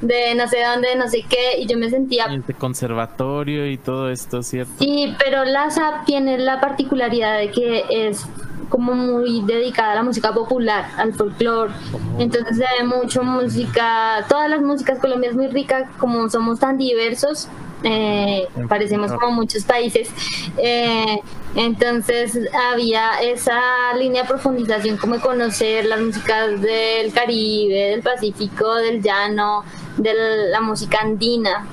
de 0.00 0.34
no 0.34 0.48
sé 0.48 0.58
dónde, 0.64 0.96
no 0.96 1.08
sé 1.08 1.24
qué, 1.28 1.60
y 1.60 1.66
yo 1.66 1.78
me 1.78 1.88
sentía... 1.88 2.26
De 2.26 2.54
conservatorio 2.54 3.66
y 3.66 3.78
todo 3.78 4.10
esto, 4.10 4.42
¿cierto? 4.42 4.72
Sí, 4.78 5.14
pero 5.24 5.44
la 5.44 5.70
SAP 5.70 6.04
tiene 6.06 6.38
la 6.38 6.60
particularidad 6.60 7.38
de 7.38 7.50
que 7.50 7.84
es 7.88 8.26
como 8.70 8.94
muy 8.94 9.42
dedicada 9.42 9.92
a 9.92 9.94
la 9.96 10.02
música 10.02 10.32
popular, 10.32 10.88
al 10.96 11.12
folclore. 11.12 11.72
Entonces 12.18 12.56
se 12.56 12.64
ve 12.78 12.86
mucho 12.86 13.22
música, 13.22 14.24
todas 14.28 14.48
las 14.48 14.62
músicas 14.62 14.98
colombianas 14.98 15.36
muy 15.36 15.48
ricas, 15.48 15.84
como 15.98 16.30
somos 16.30 16.58
tan 16.58 16.78
diversos, 16.78 17.48
eh, 17.82 18.46
parecemos 18.68 19.12
como 19.12 19.32
muchos 19.32 19.64
países. 19.64 20.08
Eh, 20.56 21.20
entonces 21.54 22.38
había 22.72 23.20
esa 23.20 23.60
línea 23.98 24.22
de 24.22 24.28
profundización, 24.28 24.96
como 24.96 25.16
de 25.16 25.20
conocer 25.20 25.84
las 25.86 26.00
músicas 26.00 26.60
del 26.60 27.12
Caribe, 27.12 27.90
del 27.90 28.02
Pacífico, 28.02 28.74
del 28.76 29.02
llano, 29.02 29.64
de 29.96 30.14
la 30.50 30.60
música 30.60 30.98
andina. 31.02 31.66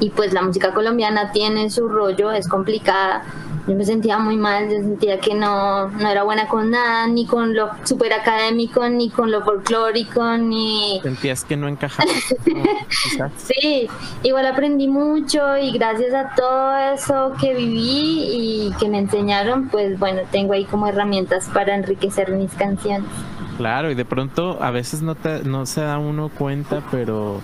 y 0.00 0.10
pues 0.10 0.32
la 0.32 0.42
música 0.42 0.72
colombiana 0.72 1.32
tiene 1.32 1.70
su 1.70 1.88
rollo, 1.88 2.30
es 2.30 2.46
complicada. 2.46 3.24
Yo 3.68 3.74
me 3.74 3.84
sentía 3.84 4.18
muy 4.18 4.38
mal, 4.38 4.70
yo 4.70 4.78
sentía 4.78 5.20
que 5.20 5.34
no, 5.34 5.88
no 5.88 6.08
era 6.08 6.22
buena 6.22 6.48
con 6.48 6.70
nada, 6.70 7.06
ni 7.06 7.26
con 7.26 7.54
lo 7.54 7.68
super 7.84 8.14
académico, 8.14 8.88
ni 8.88 9.10
con 9.10 9.30
lo 9.30 9.42
folclórico, 9.42 10.38
ni... 10.38 10.98
Sentías 11.02 11.44
que 11.44 11.58
no 11.58 11.68
encajaba. 11.68 12.10
sí, 13.36 13.86
igual 14.22 14.46
aprendí 14.46 14.88
mucho 14.88 15.58
y 15.58 15.72
gracias 15.72 16.14
a 16.14 16.34
todo 16.34 16.78
eso 16.94 17.34
que 17.38 17.54
viví 17.54 18.70
y 18.70 18.72
que 18.80 18.88
me 18.88 19.00
enseñaron, 19.00 19.68
pues 19.68 19.98
bueno, 19.98 20.22
tengo 20.32 20.54
ahí 20.54 20.64
como 20.64 20.86
herramientas 20.86 21.50
para 21.52 21.74
enriquecer 21.74 22.30
mis 22.30 22.54
canciones. 22.54 23.10
Claro, 23.58 23.90
y 23.90 23.94
de 23.94 24.06
pronto 24.06 24.62
a 24.62 24.70
veces 24.70 25.02
no, 25.02 25.14
te, 25.14 25.42
no 25.44 25.66
se 25.66 25.82
da 25.82 25.98
uno 25.98 26.30
cuenta, 26.30 26.82
pero 26.90 27.42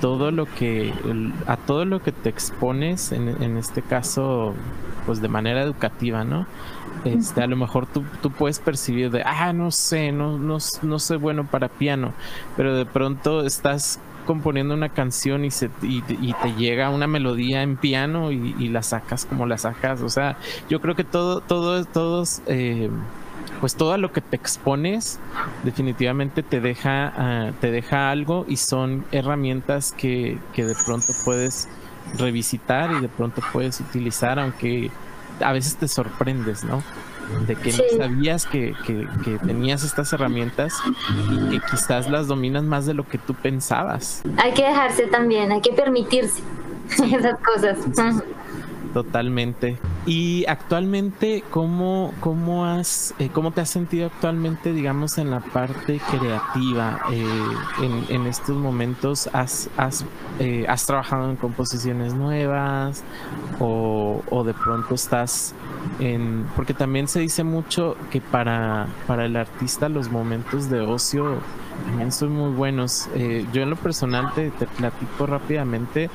todo 0.00 0.30
lo 0.30 0.46
que 0.46 0.92
a 1.46 1.56
todo 1.56 1.84
lo 1.84 2.02
que 2.02 2.12
te 2.12 2.28
expones 2.28 3.12
en, 3.12 3.28
en, 3.42 3.56
este 3.56 3.82
caso 3.82 4.54
pues 5.06 5.20
de 5.20 5.28
manera 5.28 5.62
educativa 5.62 6.24
no 6.24 6.46
este 7.04 7.42
a 7.42 7.46
lo 7.46 7.56
mejor 7.56 7.86
tú, 7.86 8.04
tú 8.22 8.30
puedes 8.30 8.58
percibir 8.58 9.10
de 9.10 9.22
ah 9.22 9.52
no 9.52 9.70
sé 9.70 10.12
no, 10.12 10.38
no 10.38 10.58
no 10.82 10.98
soy 10.98 11.16
bueno 11.16 11.46
para 11.46 11.68
piano 11.68 12.12
pero 12.56 12.74
de 12.74 12.86
pronto 12.86 13.44
estás 13.44 14.00
componiendo 14.26 14.74
una 14.74 14.90
canción 14.90 15.44
y, 15.44 15.50
se, 15.50 15.70
y, 15.82 16.02
te 16.02 16.54
llega 16.56 16.90
una 16.90 17.06
melodía 17.06 17.62
en 17.62 17.76
piano 17.76 18.30
y, 18.30 18.68
la 18.68 18.82
sacas 18.82 19.24
como 19.24 19.46
la 19.46 19.58
sacas. 19.58 20.02
O 20.02 20.08
sea 20.08 20.36
yo 20.68 20.80
creo 20.80 20.94
que 20.94 21.02
todo 21.02 21.40
todo 21.40 21.84
todos 21.84 22.40
eh, 22.46 22.90
pues 23.60 23.74
todo 23.74 23.96
lo 23.98 24.12
que 24.12 24.20
te 24.20 24.36
expones 24.36 25.18
definitivamente 25.64 26.42
te 26.42 26.60
deja, 26.60 27.12
ah, 27.16 27.50
te 27.60 27.70
deja 27.70 28.10
algo 28.10 28.46
y 28.48 28.56
son 28.56 29.04
herramientas 29.12 29.92
que, 29.96 30.38
que 30.54 30.64
de 30.64 30.74
pronto 30.86 31.12
puedes 31.24 31.68
revisitar 32.18 32.90
y 32.92 33.00
de 33.00 33.08
pronto 33.08 33.42
puedes 33.52 33.80
utilizar, 33.80 34.38
aunque 34.38 34.90
a 35.40 35.52
veces 35.52 35.76
te 35.76 35.88
sorprendes, 35.88 36.64
¿no? 36.64 36.82
De 37.46 37.54
que 37.54 37.72
no 37.72 37.84
sabías 37.96 38.44
que, 38.44 38.74
que, 38.84 39.06
que, 39.24 39.38
tenías 39.38 39.84
estas 39.84 40.12
herramientas 40.12 40.74
y 41.30 41.50
que 41.50 41.60
quizás 41.70 42.10
las 42.10 42.26
dominas 42.26 42.64
más 42.64 42.86
de 42.86 42.94
lo 42.94 43.06
que 43.06 43.18
tú 43.18 43.34
pensabas. 43.34 44.22
Hay 44.36 44.52
que 44.52 44.64
dejarse 44.64 45.06
también, 45.06 45.52
hay 45.52 45.60
que 45.60 45.72
permitirse 45.72 46.42
esas 46.90 47.38
cosas. 47.38 47.78
Totalmente. 48.92 49.78
Y 50.04 50.44
actualmente, 50.48 51.44
¿cómo, 51.50 52.12
cómo, 52.18 52.66
has, 52.66 53.14
eh, 53.20 53.28
¿cómo 53.32 53.52
te 53.52 53.60
has 53.60 53.70
sentido 53.70 54.06
actualmente, 54.06 54.72
digamos, 54.72 55.18
en 55.18 55.30
la 55.30 55.40
parte 55.40 56.00
creativa? 56.10 56.98
Eh, 57.12 58.04
en, 58.08 58.26
estos 58.26 58.56
momentos, 58.56 59.30
¿has, 59.32 59.70
has, 59.76 60.04
eh, 60.40 60.64
¿has 60.68 60.86
trabajado 60.86 61.30
en 61.30 61.36
composiciones 61.36 62.14
nuevas? 62.14 63.04
O, 63.60 64.22
o, 64.28 64.42
de 64.44 64.54
pronto 64.54 64.94
estás 64.94 65.54
en...? 66.00 66.46
Porque 66.56 66.74
también 66.74 67.06
se 67.06 67.20
dice 67.20 67.44
mucho 67.44 67.96
que 68.10 68.20
para, 68.20 68.88
para 69.06 69.26
el 69.26 69.36
artista 69.36 69.88
los 69.88 70.10
momentos 70.10 70.68
de 70.68 70.80
ocio 70.80 71.38
también 71.86 72.10
son 72.10 72.32
muy 72.32 72.50
buenos. 72.50 73.08
yo 73.52 73.62
en 73.62 73.70
lo 73.70 73.76
personal 73.76 74.32
te, 74.34 74.50
te 74.50 74.66
platico 74.66 75.26
rápidamente 75.26 76.10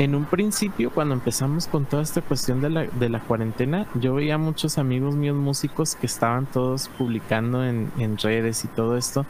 en 0.00 0.14
un 0.14 0.24
principio, 0.24 0.90
cuando 0.90 1.12
empezamos 1.12 1.66
con 1.66 1.84
toda 1.84 2.02
esta 2.02 2.22
cuestión 2.22 2.62
de 2.62 2.70
la, 2.70 2.84
de 2.84 3.10
la 3.10 3.20
cuarentena, 3.20 3.86
yo 3.96 4.14
veía 4.14 4.38
muchos 4.38 4.78
amigos 4.78 5.14
míos 5.14 5.36
músicos 5.36 5.94
que 5.94 6.06
estaban 6.06 6.46
todos 6.46 6.88
publicando 6.88 7.62
en, 7.66 7.92
en 7.98 8.16
redes 8.16 8.64
y 8.64 8.68
todo 8.68 8.96
esto, 8.96 9.26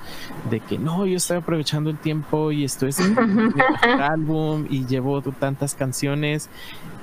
de 0.48 0.61
que 0.61 0.78
no, 0.78 1.06
yo 1.06 1.16
estoy 1.16 1.38
aprovechando 1.38 1.90
el 1.90 1.98
tiempo 1.98 2.52
y 2.52 2.62
estoy 2.62 2.90
haciendo 2.90 3.20
un 3.20 3.61
álbum 4.00 4.66
y 4.70 4.87
llevo 4.87 5.20
tantas 5.22 5.74
canciones. 5.74 6.48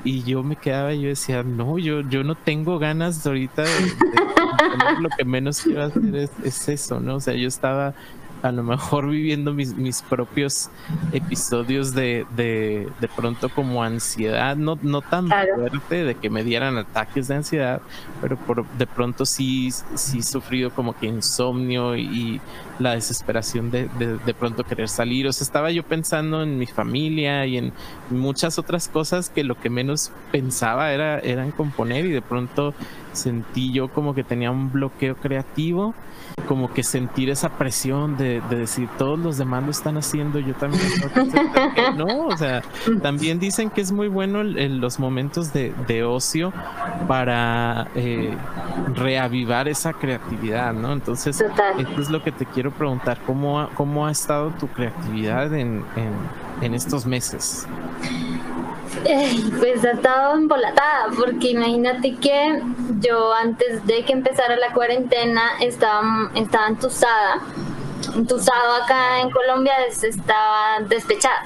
Y 0.06 0.24
yo 0.24 0.44
me 0.44 0.56
quedaba 0.56 0.94
y 0.94 1.02
yo 1.02 1.10
decía, 1.10 1.44
no, 1.44 1.78
yo, 1.78 2.00
yo 2.02 2.24
no 2.24 2.36
tengo 2.36 2.80
ganas 2.80 3.26
ahorita 3.28 3.64
de, 3.64 3.70
lo 5.02 5.10
que 5.10 5.26
menos 5.26 5.60
quiero 5.62 5.84
hacer 5.84 6.16
es, 6.16 6.32
es, 6.42 6.70
eso, 6.70 7.02
¿no? 7.02 7.16
O 7.16 7.20
sea, 7.20 7.34
yo 7.34 7.50
estaba 7.50 7.94
a 8.42 8.52
lo 8.52 8.64
mejor 8.64 9.10
viviendo 9.10 9.54
mis, 9.54 9.76
mis 9.76 10.02
propios 10.02 10.70
episodios 11.12 11.94
de, 11.94 12.26
de, 12.36 12.90
de, 13.00 13.08
pronto 13.08 13.50
como 13.50 13.84
ansiedad, 13.84 14.56
no, 14.56 14.78
no 14.82 15.02
tan 15.02 15.30
fuerte 15.30 16.04
de 16.04 16.16
que 16.16 16.30
me 16.30 16.44
dieran 16.44 16.78
ataques 16.78 17.28
de 17.28 17.36
ansiedad, 17.36 17.82
pero 18.22 18.38
por, 18.38 18.68
de 18.78 18.88
pronto 18.88 19.26
sí, 19.26 19.70
sí 19.96 20.22
sufrido 20.22 20.72
como 20.72 20.98
que 20.98 21.08
insomnio 21.08 21.96
y, 21.96 22.42
la 22.80 22.94
desesperación 22.94 23.72
de, 23.72 23.90
de, 23.98 24.20
de, 24.20 24.34
pronto 24.36 24.64
querer 24.64 24.88
salir. 24.88 25.26
O 25.26 25.34
sea, 25.34 25.44
estaba 25.44 25.72
yo 25.72 25.82
pensando 25.82 26.44
en 26.44 26.60
mi 26.60 26.68
familia 26.68 27.44
y 27.48 27.58
en 27.58 27.74
muchas 28.12 28.60
otras 28.60 28.88
cosas 28.88 29.32
que 29.32 29.44
lo 29.44 29.60
que 29.60 29.72
menos 29.72 30.12
pensaba 30.32 30.92
era, 30.92 31.18
era 31.20 31.44
en 31.44 31.50
componer 31.50 32.06
y 32.06 32.12
de 32.12 32.22
pronto 32.22 32.76
sentí 33.18 33.74
yo 33.74 33.90
como 33.90 34.14
que 34.14 34.24
tenía 34.24 34.52
un 34.52 34.72
bloqueo 34.72 35.16
creativo 35.16 35.94
como 36.48 36.74
que 36.74 36.82
sentir 36.82 37.30
esa 37.30 37.50
presión 37.50 38.18
de, 38.18 38.42
decir 38.50 38.88
todos 38.98 39.20
los 39.20 39.38
demás 39.38 39.64
lo 39.64 39.72
están 39.72 39.98
haciendo, 39.98 40.40
yo 40.40 40.54
también 40.56 40.84
no, 41.98 42.28
o 42.28 42.38
sea, 42.38 42.62
también 43.02 43.40
dicen 43.40 43.70
que 43.70 43.82
es 43.82 43.92
muy 43.92 44.08
bueno 44.08 44.42
en 44.42 44.80
los 44.80 45.00
momentos 45.00 45.52
de, 45.54 46.04
ocio 46.04 46.54
para 47.08 47.88
eh, 47.96 48.36
reavivar 48.94 49.68
esa 49.68 49.94
creatividad, 49.94 50.74
¿no? 50.74 50.94
Entonces, 50.94 51.44
esto 51.78 52.02
es 52.02 52.10
lo 52.10 52.24
que 52.24 52.32
te 52.32 52.46
quiero 52.46 52.72
preguntar, 52.72 53.20
¿cómo 53.26 53.60
ha, 53.60 53.70
cómo 53.70 54.06
ha 54.06 54.12
estado 54.12 54.52
tu 54.52 54.68
creatividad 54.68 55.54
en, 55.54 55.84
en, 55.96 56.14
en 56.62 56.74
estos 56.74 57.06
meses? 57.06 57.68
Pues 59.60 59.84
ha 59.86 59.92
estado 59.92 60.36
embolatada, 60.36 61.08
porque 61.16 61.52
imagínate 61.52 62.16
que 62.16 62.62
yo 63.00 63.34
antes 63.34 63.86
de 63.86 64.04
que 64.04 64.14
empezara 64.14 64.56
la 64.58 64.74
cuarentena 64.74 65.52
estaba, 65.60 66.32
estaba 66.36 66.68
entusada. 66.68 67.42
Entusado 68.16 68.84
acá 68.84 69.20
en 69.22 69.30
Colombia 69.32 69.74
estaba 69.88 70.80
despechada. 70.88 71.46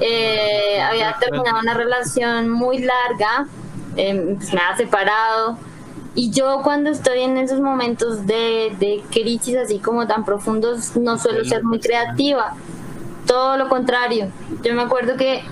Eh, 0.00 0.80
había 0.80 1.16
terminado 1.18 1.60
una 1.60 1.74
relación 1.74 2.48
muy 2.48 2.78
larga, 2.78 3.46
eh, 3.96 4.34
pues 4.36 4.52
me 4.52 4.60
ha 4.60 4.76
separado. 4.76 5.58
Y 6.14 6.30
yo 6.30 6.60
cuando 6.62 6.90
estoy 6.90 7.22
en 7.22 7.38
esos 7.38 7.60
momentos 7.60 8.26
de, 8.26 8.74
de 8.78 9.02
crisis 9.10 9.56
así 9.56 9.78
como 9.78 10.06
tan 10.06 10.24
profundos, 10.24 10.96
no 10.96 11.16
suelo 11.18 11.44
ser 11.44 11.64
muy 11.64 11.80
creativa. 11.80 12.54
Todo 13.26 13.56
lo 13.56 13.68
contrario. 13.68 14.28
Yo 14.62 14.74
me 14.74 14.82
acuerdo 14.82 15.16
que 15.16 15.42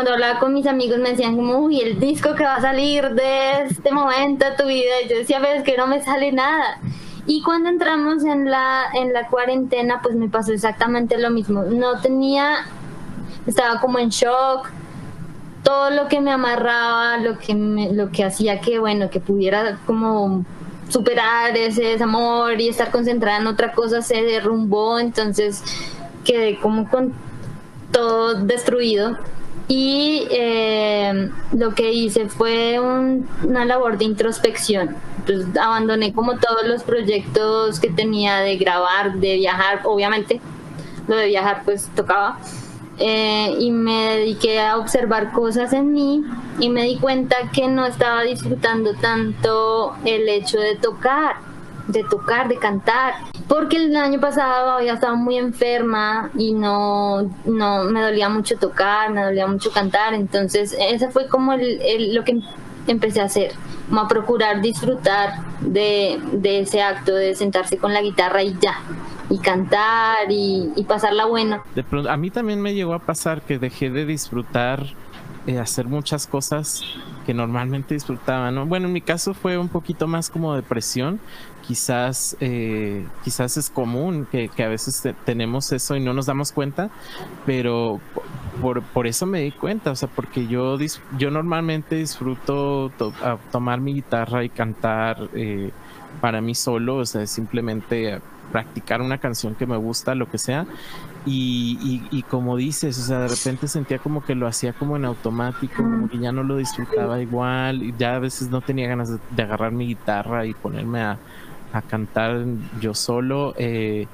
cuando 0.00 0.14
hablaba 0.14 0.40
con 0.40 0.54
mis 0.54 0.66
amigos 0.66 0.98
me 0.98 1.10
decían 1.10 1.36
como, 1.36 1.58
uy, 1.58 1.82
el 1.82 2.00
disco 2.00 2.34
que 2.34 2.42
va 2.42 2.54
a 2.54 2.60
salir 2.62 3.10
de 3.10 3.64
este 3.64 3.92
momento 3.92 4.46
de 4.46 4.52
tu 4.52 4.66
vida, 4.66 4.92
y 5.04 5.10
yo 5.10 5.18
decía, 5.18 5.40
ves 5.40 5.62
que 5.62 5.76
no 5.76 5.86
me 5.86 6.02
sale 6.02 6.32
nada. 6.32 6.80
Y 7.26 7.42
cuando 7.42 7.68
entramos 7.68 8.24
en 8.24 8.50
la, 8.50 8.84
en 8.94 9.12
la 9.12 9.26
cuarentena, 9.26 10.00
pues 10.02 10.16
me 10.16 10.30
pasó 10.30 10.52
exactamente 10.52 11.18
lo 11.18 11.28
mismo. 11.28 11.64
No 11.64 12.00
tenía, 12.00 12.60
estaba 13.46 13.78
como 13.78 13.98
en 13.98 14.08
shock, 14.08 14.70
todo 15.64 15.90
lo 15.90 16.08
que 16.08 16.22
me 16.22 16.30
amarraba, 16.32 17.18
lo 17.18 17.36
que, 17.36 17.54
me, 17.54 17.92
lo 17.92 18.10
que 18.10 18.24
hacía 18.24 18.58
que, 18.62 18.78
bueno, 18.78 19.10
que 19.10 19.20
pudiera 19.20 19.80
como 19.84 20.46
superar 20.88 21.54
ese 21.58 21.82
desamor 21.82 22.58
y 22.58 22.70
estar 22.70 22.90
concentrada 22.90 23.38
en 23.38 23.48
otra 23.48 23.72
cosa 23.72 24.00
se 24.00 24.22
derrumbó, 24.22 24.98
entonces 24.98 25.62
quedé 26.24 26.58
como 26.58 26.88
con 26.88 27.12
todo 27.92 28.32
destruido 28.32 29.18
y 29.70 30.26
eh, 30.32 31.30
lo 31.52 31.76
que 31.76 31.92
hice 31.92 32.28
fue 32.28 32.80
una 32.80 33.64
labor 33.64 33.98
de 33.98 34.04
introspección. 34.04 34.96
Pues 35.24 35.46
abandoné 35.56 36.12
como 36.12 36.38
todos 36.38 36.66
los 36.66 36.82
proyectos 36.82 37.78
que 37.78 37.88
tenía 37.88 38.38
de 38.38 38.56
grabar, 38.56 39.14
de 39.14 39.36
viajar, 39.36 39.82
obviamente. 39.84 40.40
Lo 41.06 41.14
de 41.14 41.26
viajar 41.26 41.62
pues 41.64 41.88
tocaba. 41.94 42.40
Eh, 42.98 43.54
y 43.60 43.70
me 43.70 44.16
dediqué 44.16 44.60
a 44.60 44.76
observar 44.76 45.30
cosas 45.30 45.72
en 45.72 45.92
mí 45.92 46.24
y 46.58 46.68
me 46.68 46.82
di 46.82 46.96
cuenta 46.96 47.36
que 47.52 47.68
no 47.68 47.86
estaba 47.86 48.22
disfrutando 48.22 48.94
tanto 48.94 49.94
el 50.04 50.28
hecho 50.28 50.58
de 50.58 50.74
tocar, 50.74 51.36
de 51.86 52.02
tocar, 52.02 52.48
de 52.48 52.56
cantar 52.56 53.14
porque 53.50 53.78
el 53.78 53.96
año 53.96 54.20
pasado 54.20 54.70
había 54.70 54.92
estado 54.92 55.16
muy 55.16 55.36
enferma 55.36 56.30
y 56.38 56.52
no, 56.52 57.22
no 57.44 57.82
me 57.82 58.00
dolía 58.00 58.28
mucho 58.28 58.56
tocar, 58.56 59.10
me 59.10 59.24
dolía 59.24 59.48
mucho 59.48 59.72
cantar, 59.72 60.14
entonces 60.14 60.72
ese 60.78 61.10
fue 61.10 61.26
como 61.26 61.54
el, 61.54 62.14
lo 62.14 62.22
que 62.22 62.38
empecé 62.86 63.20
a 63.20 63.24
hacer, 63.24 63.50
como 63.88 64.02
a 64.02 64.08
procurar 64.08 64.60
disfrutar 64.60 65.42
de, 65.62 66.20
de, 66.30 66.60
ese 66.60 66.80
acto 66.80 67.12
de 67.12 67.34
sentarse 67.34 67.76
con 67.76 67.92
la 67.92 68.02
guitarra 68.02 68.40
y 68.44 68.56
ya, 68.60 68.78
y 69.28 69.38
cantar 69.38 70.30
y, 70.30 70.70
y 70.76 70.84
pasarla 70.84 71.26
buena. 71.26 71.64
De 71.74 71.82
pronto, 71.82 72.08
a 72.08 72.16
mí 72.16 72.30
también 72.30 72.62
me 72.62 72.72
llegó 72.72 72.94
a 72.94 73.00
pasar 73.00 73.42
que 73.42 73.58
dejé 73.58 73.90
de 73.90 74.06
disfrutar 74.06 74.86
eh, 75.48 75.58
hacer 75.58 75.86
muchas 75.86 76.28
cosas 76.28 76.84
que 77.30 77.34
normalmente 77.34 77.94
disfrutaba, 77.94 78.50
¿no? 78.50 78.66
Bueno, 78.66 78.88
en 78.88 78.92
mi 78.92 79.02
caso 79.02 79.34
fue 79.34 79.56
un 79.56 79.68
poquito 79.68 80.08
más 80.08 80.30
como 80.30 80.56
depresión, 80.56 81.20
quizás, 81.64 82.36
eh, 82.40 83.06
quizás 83.22 83.56
es 83.56 83.70
común 83.70 84.26
que, 84.32 84.48
que 84.48 84.64
a 84.64 84.68
veces 84.68 85.00
tenemos 85.24 85.70
eso 85.70 85.94
y 85.94 86.00
no 86.00 86.12
nos 86.12 86.26
damos 86.26 86.50
cuenta, 86.50 86.90
pero 87.46 88.00
por, 88.60 88.82
por, 88.82 89.06
eso 89.06 89.26
me 89.26 89.42
di 89.42 89.52
cuenta, 89.52 89.92
o 89.92 89.94
sea, 89.94 90.08
porque 90.08 90.48
yo, 90.48 90.76
yo 91.16 91.30
normalmente 91.30 91.94
disfruto 91.94 92.90
tomar 93.52 93.80
mi 93.80 93.94
guitarra 93.94 94.42
y 94.42 94.48
cantar 94.48 95.28
eh, 95.32 95.70
para 96.20 96.40
mí 96.40 96.56
solo, 96.56 96.96
o 96.96 97.06
sea, 97.06 97.28
simplemente 97.28 98.20
practicar 98.52 99.00
una 99.00 99.18
canción 99.18 99.54
que 99.54 99.66
me 99.66 99.76
gusta, 99.76 100.14
lo 100.14 100.30
que 100.30 100.38
sea, 100.38 100.66
y, 101.26 102.02
y, 102.10 102.22
como 102.22 102.56
dices, 102.56 102.98
o 102.98 103.02
sea, 103.02 103.20
de 103.20 103.28
repente 103.28 103.68
sentía 103.68 103.98
como 103.98 104.24
que 104.24 104.34
lo 104.34 104.46
hacía 104.46 104.72
como 104.72 104.96
en 104.96 105.04
automático, 105.04 105.82
como 105.82 106.08
que 106.08 106.18
ya 106.18 106.32
no 106.32 106.42
lo 106.42 106.56
disfrutaba 106.56 107.20
igual, 107.20 107.82
y 107.82 107.94
ya 107.98 108.16
a 108.16 108.18
veces 108.18 108.48
no 108.48 108.62
tenía 108.62 108.88
ganas 108.88 109.10
de, 109.10 109.42
agarrar 109.42 109.72
mi 109.72 109.86
guitarra 109.86 110.46
y 110.46 110.54
ponerme 110.54 111.02
a, 111.02 111.18
a 111.72 111.82
cantar 111.82 112.44
yo 112.80 112.94
solo. 112.94 113.54
Eh, 113.58 114.06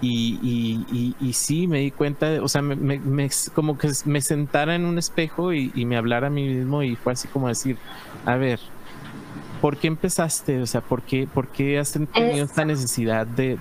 y, 0.00 0.38
y, 0.90 1.14
y, 1.20 1.32
sí, 1.32 1.66
me 1.66 1.80
di 1.80 1.90
cuenta, 1.90 2.42
o 2.42 2.48
sea, 2.48 2.62
me, 2.62 2.76
me, 2.76 3.30
como 3.54 3.78
que 3.78 3.90
me 4.04 4.20
sentara 4.20 4.74
en 4.74 4.84
un 4.84 4.98
espejo 4.98 5.52
y, 5.52 5.70
me 5.84 5.96
hablara 5.96 6.26
a 6.26 6.30
mí 6.30 6.46
mismo 6.46 6.82
y 6.82 6.96
fue 6.96 7.14
así 7.14 7.28
como 7.28 7.48
decir, 7.48 7.78
a 8.26 8.36
ver, 8.36 8.60
¿por 9.64 9.78
qué 9.78 9.86
empezaste? 9.86 10.60
O 10.60 10.66
sea, 10.66 10.82
¿por 10.82 11.00
qué, 11.00 11.26
por 11.26 11.48
qué 11.48 11.78
has 11.78 11.92
tenido 11.92 12.44
esta 12.44 12.66
necesidad 12.66 13.26
de, 13.26 13.58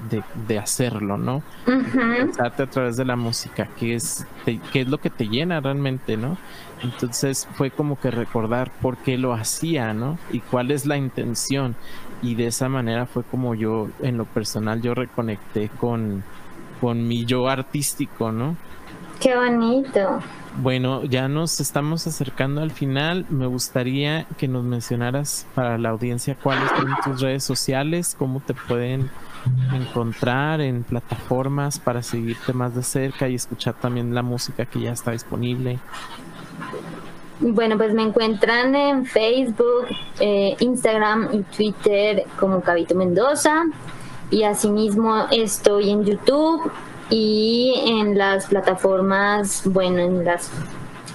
de, 0.50 0.60
hacerlo, 0.60 1.18
no? 1.18 1.42
Pensarte 1.66 2.64
a 2.64 2.70
través 2.70 2.98
de 2.98 3.06
la 3.06 3.16
música, 3.16 3.70
¿qué 3.80 3.96
es, 3.96 4.28
qué 4.46 4.82
es 4.82 4.90
lo 4.90 4.98
que 4.98 5.10
te 5.10 5.30
llena 5.30 5.62
realmente, 5.62 6.18
no? 6.18 6.36
Entonces 6.84 7.48
fue 7.54 7.72
como 7.72 7.98
que 7.98 8.12
recordar 8.12 8.70
por 8.82 8.98
qué 8.98 9.18
lo 9.18 9.32
hacía, 9.32 9.94
¿no? 9.94 10.20
Y 10.30 10.42
cuál 10.42 10.72
es 10.72 10.86
la 10.86 10.98
intención 10.98 11.74
y 12.22 12.36
de 12.36 12.48
esa 12.48 12.68
manera 12.68 13.06
fue 13.06 13.24
como 13.24 13.56
yo, 13.56 13.88
en 14.02 14.18
lo 14.18 14.26
personal, 14.26 14.82
yo 14.82 14.94
reconecté 14.94 15.70
con, 15.70 16.22
con 16.82 17.08
mi 17.08 17.24
yo 17.24 17.48
artístico, 17.48 18.34
¿no? 18.34 18.58
Qué 19.20 19.36
bonito. 19.36 20.20
Bueno, 20.58 21.04
ya 21.04 21.28
nos 21.28 21.60
estamos 21.60 22.06
acercando 22.06 22.62
al 22.62 22.72
final. 22.72 23.26
Me 23.30 23.48
gustaría 23.48 24.26
que 24.38 24.48
nos 24.48 24.64
mencionaras 24.64 25.48
para 25.56 25.78
la 25.78 25.90
audiencia 25.90 26.36
cuáles 26.42 26.70
son 26.70 26.88
tus 27.04 27.22
redes 27.22 27.44
sociales, 27.44 28.16
cómo 28.18 28.40
te 28.40 28.54
pueden 28.54 29.10
encontrar 29.74 30.62
en 30.62 30.84
plataformas 30.84 31.80
para 31.80 32.04
seguirte 32.04 32.54
más 32.54 32.76
de 32.76 32.84
cerca 32.84 33.28
y 33.28 33.36
escuchar 33.36 33.74
también 33.74 34.14
la 34.14 34.22
música 34.22 34.66
que 34.66 34.80
ya 34.80 34.92
está 34.92 35.12
disponible. 35.12 35.80
Bueno, 37.40 37.76
pues 37.78 37.94
me 37.94 38.04
encuentran 38.04 38.76
en 38.76 39.06
Facebook, 39.06 39.88
eh, 40.20 40.56
Instagram 40.60 41.30
y 41.34 41.42
Twitter 41.42 42.26
como 42.40 42.62
Cabito 42.62 42.96
Mendoza. 42.96 43.64
Y 44.30 44.44
asimismo 44.44 45.28
estoy 45.32 45.90
en 45.90 46.06
YouTube 46.06 46.72
y 47.10 47.74
en 47.86 48.18
las 48.18 48.48
plataformas, 48.48 49.64
bueno, 49.66 50.00
en 50.00 50.26
las 50.26 50.50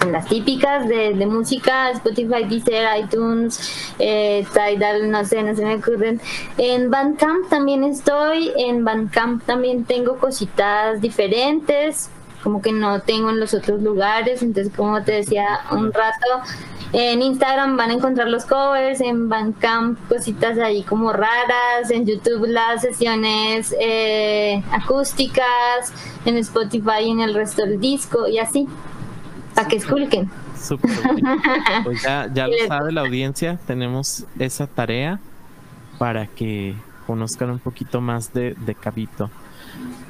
en 0.02 0.12
las 0.12 0.26
típicas 0.28 0.88
de, 0.88 1.26
música, 1.26 1.90
Spotify, 1.90 2.44
Deezer, 2.48 2.86
iTunes, 3.00 3.92
eh, 3.98 4.46
Tidal, 4.52 5.10
no 5.10 5.24
sé, 5.24 5.42
no 5.42 5.54
se 5.56 5.64
me 5.64 5.74
ocurren. 5.76 6.20
En 6.56 6.90
Bandcamp 6.90 7.48
también 7.48 7.84
estoy, 7.84 8.52
en 8.56 8.84
Bandcamp 8.84 9.44
también 9.44 9.84
tengo 9.84 10.16
cositas 10.18 11.00
diferentes, 11.00 12.10
como 12.42 12.62
que 12.62 12.72
no 12.72 13.00
tengo 13.00 13.30
en 13.30 13.40
los 13.40 13.54
otros 13.54 13.82
lugares, 13.82 14.42
entonces 14.42 14.72
como 14.74 15.02
te 15.02 15.12
decía 15.12 15.60
un 15.72 15.92
rato, 15.92 16.26
en 16.92 17.22
Instagram 17.22 17.76
van 17.76 17.90
a 17.90 17.94
encontrar 17.94 18.28
los 18.28 18.44
covers, 18.46 19.00
en 19.00 19.28
Bandcamp 19.28 19.98
cositas 20.08 20.58
ahí 20.58 20.82
como 20.82 21.12
raras, 21.12 21.90
en 21.90 22.06
YouTube 22.06 22.46
las 22.46 22.80
sesiones 22.80 23.74
eh, 23.78 24.62
acústicas, 24.70 25.92
en 26.24 26.36
Spotify 26.38 27.02
y 27.04 27.10
en 27.10 27.20
el 27.20 27.34
resto 27.34 27.66
del 27.66 27.78
disco 27.78 28.26
y 28.26 28.38
así, 28.38 28.66
para 29.54 29.68
que 29.68 29.76
esculquen. 29.76 30.30
Pues 31.84 32.02
ya, 32.02 32.28
ya 32.34 32.48
lo 32.48 32.54
sabe 32.66 32.90
la 32.90 33.02
audiencia, 33.02 33.58
tenemos 33.66 34.24
esa 34.38 34.66
tarea 34.66 35.20
para 35.98 36.26
que 36.26 36.74
conozcan 37.06 37.50
un 37.50 37.58
poquito 37.58 38.00
más 38.00 38.32
de, 38.32 38.54
de 38.54 38.74
Cabito. 38.74 39.30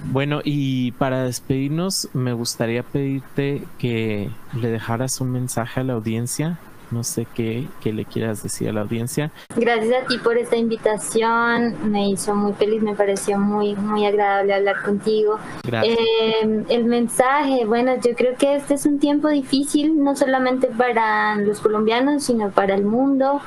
Bueno, 0.04 0.40
y 0.44 0.92
para 0.92 1.24
despedirnos, 1.24 2.09
me 2.14 2.33
gustaría 2.33 2.83
pedirte 2.83 3.62
que 3.78 4.31
le 4.54 4.68
dejaras 4.68 5.20
un 5.20 5.33
mensaje 5.33 5.81
a 5.81 5.85
la 5.85 5.94
audiencia. 5.94 6.59
No 6.90 7.04
sé 7.04 7.26
qué, 7.35 7.68
qué, 7.83 7.92
le 7.92 8.07
quieras 8.07 8.42
decir 8.42 8.70
a 8.70 8.72
la 8.72 8.81
audiencia. 8.81 9.31
Gracias 9.54 10.04
a 10.04 10.07
ti 10.07 10.16
por 10.16 10.38
esta 10.38 10.57
invitación. 10.57 11.90
Me 11.90 12.09
hizo 12.09 12.35
muy 12.35 12.54
feliz, 12.54 12.81
me 12.81 12.94
pareció 12.94 13.38
muy, 13.38 13.76
muy 13.76 14.07
agradable 14.07 14.54
hablar 14.54 14.83
contigo. 14.83 15.38
Gracias. 15.64 15.98
Eh, 15.98 16.64
el 16.70 16.85
mensaje, 16.87 17.66
bueno, 17.66 17.92
yo 17.96 18.14
creo 18.16 18.37
que 18.37 18.57
este 18.57 18.74
es 18.74 18.87
un 18.87 18.98
tiempo 18.98 19.28
difícil, 19.28 20.02
no 20.02 20.16
solamente 20.16 20.68
para 20.68 21.37
los 21.37 21.61
colombianos, 21.61 22.24
sino 22.24 22.50
para 22.50 22.74
el 22.74 22.87
mundo. 22.87 23.42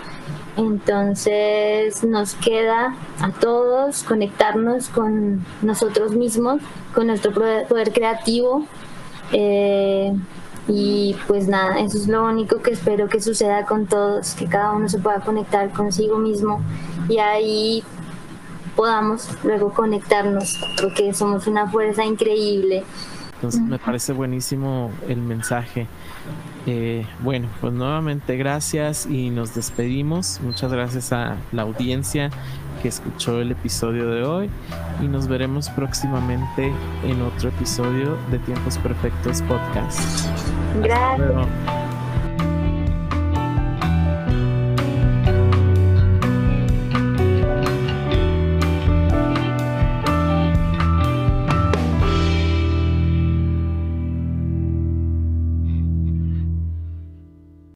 Entonces 0.58 2.04
nos 2.04 2.36
queda 2.36 2.96
a 3.22 3.32
todos 3.32 4.04
conectarnos 4.04 4.90
con 4.90 5.46
nosotros 5.62 6.14
mismos, 6.14 6.62
con 6.94 7.08
nuestro 7.08 7.34
poder 7.34 7.92
creativo. 7.94 8.66
Eh, 9.32 10.14
y 10.68 11.16
pues 11.28 11.48
nada, 11.48 11.80
eso 11.80 11.98
es 11.98 12.08
lo 12.08 12.26
único 12.26 12.62
que 12.62 12.72
espero 12.72 13.08
que 13.08 13.20
suceda 13.22 13.66
con 13.66 13.88
todos, 13.88 14.34
que 14.36 14.46
cada 14.46 14.74
uno 14.74 14.88
se 14.88 15.00
pueda 15.00 15.20
conectar 15.20 15.72
consigo 15.72 16.18
mismo 16.18 16.62
y 17.10 17.18
ahí 17.18 17.84
podamos 18.76 19.28
luego 19.44 19.74
conectarnos, 19.74 20.60
porque 20.80 21.14
somos 21.14 21.48
una 21.48 21.68
fuerza 21.70 22.06
increíble. 22.06 22.84
Entonces 23.36 23.62
me 23.62 23.80
parece 23.80 24.14
buenísimo 24.14 24.92
el 25.08 25.18
mensaje. 25.18 25.88
Eh, 26.67 27.06
bueno, 27.19 27.47
pues 27.60 27.74
nuevamente 27.74 28.38
gracias 28.38 29.06
y 29.06 29.30
nos 29.30 29.56
despedimos. 29.56 30.39
Muchas 30.43 30.71
gracias 30.71 31.12
a 31.12 31.38
la 31.52 31.63
audiencia 31.63 32.30
que 32.82 32.88
escuchó 32.88 33.41
el 33.41 33.52
episodio 33.52 34.10
de 34.10 34.24
hoy 34.24 34.50
y 35.02 35.08
nos 35.08 35.28
veremos 35.28 35.69
próximamente 35.69 36.71
en 37.04 37.21
otro 37.21 37.50
episodio 37.50 38.17
de 38.32 38.39
Tiempos 38.39 38.78
Perfectos 38.78 39.41
Podcast. 39.43 40.28
Gracias. 40.82 41.90